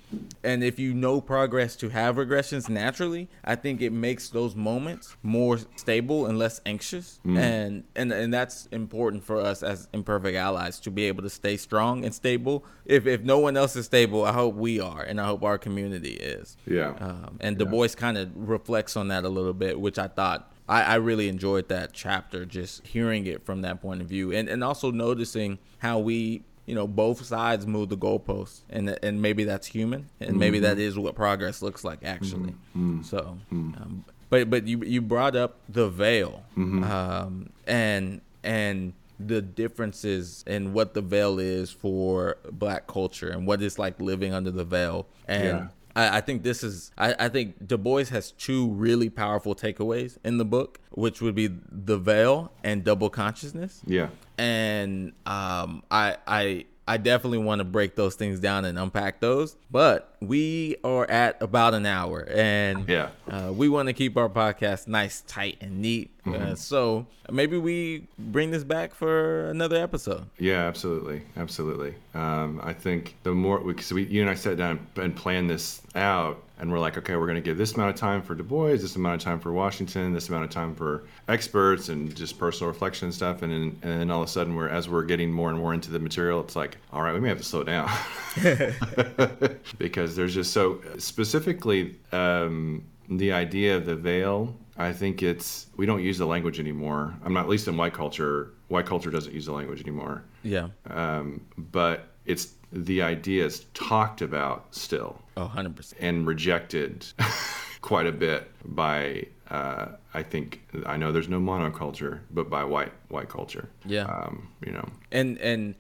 [0.43, 5.15] and if you know progress to have regressions naturally, I think it makes those moments
[5.23, 7.21] more stable and less anxious.
[7.27, 7.39] Mm.
[7.39, 11.59] And and and that's important for us as imperfect allies to be able to stay
[11.59, 12.65] strong and stable.
[12.87, 15.59] If if no one else is stable, I hope we are, and I hope our
[15.59, 16.57] community is.
[16.67, 16.95] Yeah.
[16.99, 20.51] Um, and Du Bois kind of reflects on that a little bit, which I thought
[20.69, 24.49] I, I, really enjoyed that chapter, just hearing it from that point of view, and
[24.49, 29.45] and also noticing how we you know both sides move the goalposts and and maybe
[29.45, 30.39] that's human and mm-hmm.
[30.39, 33.03] maybe that is what progress looks like actually mm-hmm.
[33.03, 33.81] so mm-hmm.
[33.81, 36.83] um, but but you you brought up the veil mm-hmm.
[36.85, 43.63] um, and and the differences in what the veil is for black culture and what
[43.63, 45.69] it's like living under the veil and yeah.
[45.97, 50.19] I, I think this is I, I think Du Bois has two really powerful takeaways
[50.25, 53.81] in the book, which would be the veil and double consciousness.
[53.87, 54.09] Yeah.
[54.39, 59.57] And um I I I definitely want to break those things down and unpack those.
[59.71, 64.29] But we are at about an hour, and yeah, uh, we want to keep our
[64.29, 66.11] podcast nice, tight, and neat.
[66.25, 66.53] Uh, mm-hmm.
[66.53, 70.27] Uh, so maybe we bring this back for another episode.
[70.39, 71.95] Yeah, absolutely, absolutely.
[72.15, 75.83] Um, I think the more because we, you and I sat down and planned this
[75.95, 78.43] out, and we're like, okay, we're going to give this amount of time for Du
[78.43, 82.39] Bois, this amount of time for Washington, this amount of time for experts, and just
[82.39, 83.43] personal reflection and stuff.
[83.43, 85.75] And then, and then all of a sudden, we're as we're getting more and more
[85.75, 87.91] into the material, it's like, all right, we may have to slow down
[89.79, 94.57] because there's just so specifically um, the idea of the veil.
[94.79, 97.15] I think it's we don't use the language anymore.
[97.25, 98.53] I'm not at least in white culture.
[98.69, 100.25] White culture doesn't use the language anymore.
[100.43, 100.69] Yeah.
[100.91, 105.21] Um, but it's the idea is talked about still.
[105.37, 105.95] Oh, 100%.
[106.01, 107.07] And rejected
[107.81, 112.93] quite a bit by uh, I think I know there's no monoculture, but by white
[113.09, 113.69] white culture.
[113.85, 114.05] Yeah.
[114.05, 114.89] Um, you know.
[115.13, 115.75] And and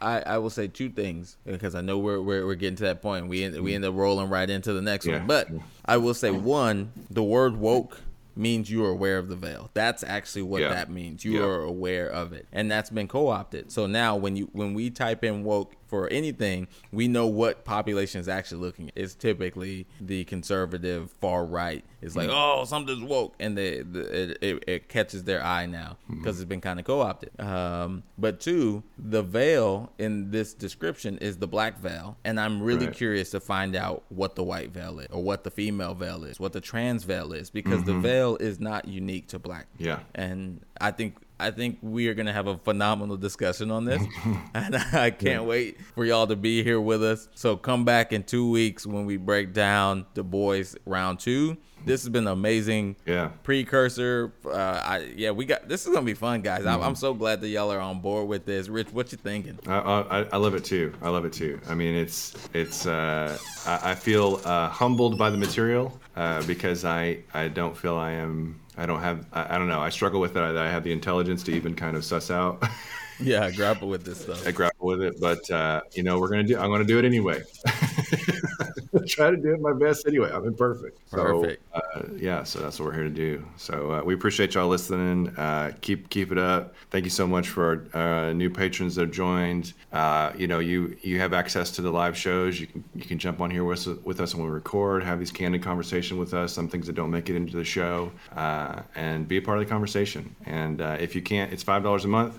[0.00, 3.00] I, I will say two things because I know we're, we're we're getting to that
[3.00, 3.28] point.
[3.28, 5.18] We end, we end up rolling right into the next yeah.
[5.18, 5.26] one.
[5.28, 5.48] But
[5.84, 8.00] I will say one, the word woke
[8.34, 9.70] means you are aware of the veil.
[9.74, 10.68] That's actually what yeah.
[10.70, 11.24] that means.
[11.24, 11.44] You yeah.
[11.44, 13.70] are aware of it, and that's been co-opted.
[13.70, 18.20] So now when you when we type in woke for anything, we know what population
[18.20, 18.92] is actually looking at.
[18.96, 21.84] It's typically the conservative far right.
[22.00, 22.60] It's like, mm-hmm.
[22.60, 26.28] oh, something's woke, and the, the it, it, it, catches their eye now because mm-hmm.
[26.28, 27.38] it's been kind of co-opted.
[27.40, 32.86] Um, but two, the veil in this description is the black veil, and I'm really
[32.86, 32.94] right.
[32.94, 36.38] curious to find out what the white veil is, or what the female veil is,
[36.38, 38.00] what the trans veil is, because mm-hmm.
[38.02, 39.66] the veil is not unique to black.
[39.78, 43.84] Yeah, and I think I think we are going to have a phenomenal discussion on
[43.84, 44.02] this.
[44.54, 47.28] and I can't wait for y'all to be here with us.
[47.34, 51.56] So come back in two weeks when we break down Du Bois round two.
[51.84, 53.28] This has been amazing yeah.
[53.44, 54.32] precursor.
[54.44, 54.50] Uh,
[54.84, 56.60] I, yeah, we got this is gonna be fun, guys.
[56.60, 56.68] Mm-hmm.
[56.68, 58.68] I'm, I'm, so glad that y'all are on board with this.
[58.68, 59.58] Rich, what you thinking?
[59.66, 60.92] I, I, I love it too.
[61.00, 61.60] I love it too.
[61.68, 62.86] I mean, it's it's.
[62.86, 67.96] Uh, I, I, feel uh, humbled by the material uh, because I I don't feel
[67.96, 70.40] I am I don't have I, I don't know I struggle with it.
[70.40, 72.62] I, I have the intelligence to even kind of suss out.
[73.20, 74.46] yeah, I grapple with this stuff.
[74.46, 76.56] I grapple with it, but uh, you know we're gonna do.
[76.56, 77.42] I'm gonna do it anyway.
[79.06, 80.30] try to do it my best anyway.
[80.32, 81.10] I'm imperfect.
[81.10, 81.62] Perfect.
[81.74, 83.44] So, uh, yeah, so that's what we're here to do.
[83.56, 85.28] So uh, we appreciate y'all listening.
[85.36, 86.74] Uh, keep keep it up.
[86.90, 89.72] Thank you so much for our uh, new patrons that have joined.
[89.92, 92.60] Uh, you know, you you have access to the live shows.
[92.60, 95.02] You can you can jump on here with with us when we record.
[95.02, 96.52] Have these candid conversation with us.
[96.52, 99.70] Some things that don't make it into the show, and be a part of the
[99.70, 100.34] conversation.
[100.46, 102.38] And if you can't, it's five dollars a month.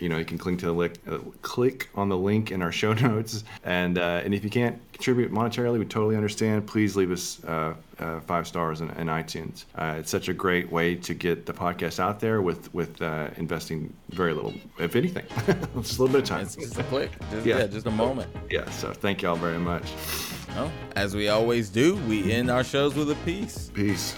[0.00, 2.92] you know, you can click to the link, click on the link in our show
[2.92, 3.44] notes.
[3.64, 6.66] And and if you can't contribute monetarily, we totally understand.
[6.66, 7.40] Please leave us
[8.02, 9.64] uh, five stars in, in iTunes.
[9.74, 13.28] Uh, it's such a great way to get the podcast out there with with uh,
[13.36, 15.24] investing very little, if anything,
[15.76, 16.42] just a little bit of time.
[16.42, 17.58] It's just a click, just, yeah.
[17.58, 18.30] yeah, just a moment.
[18.50, 18.68] Yeah.
[18.70, 19.84] So thank y'all very much.
[20.54, 23.70] Well, as we always do, we end our shows with a peace.
[23.72, 24.14] Peace.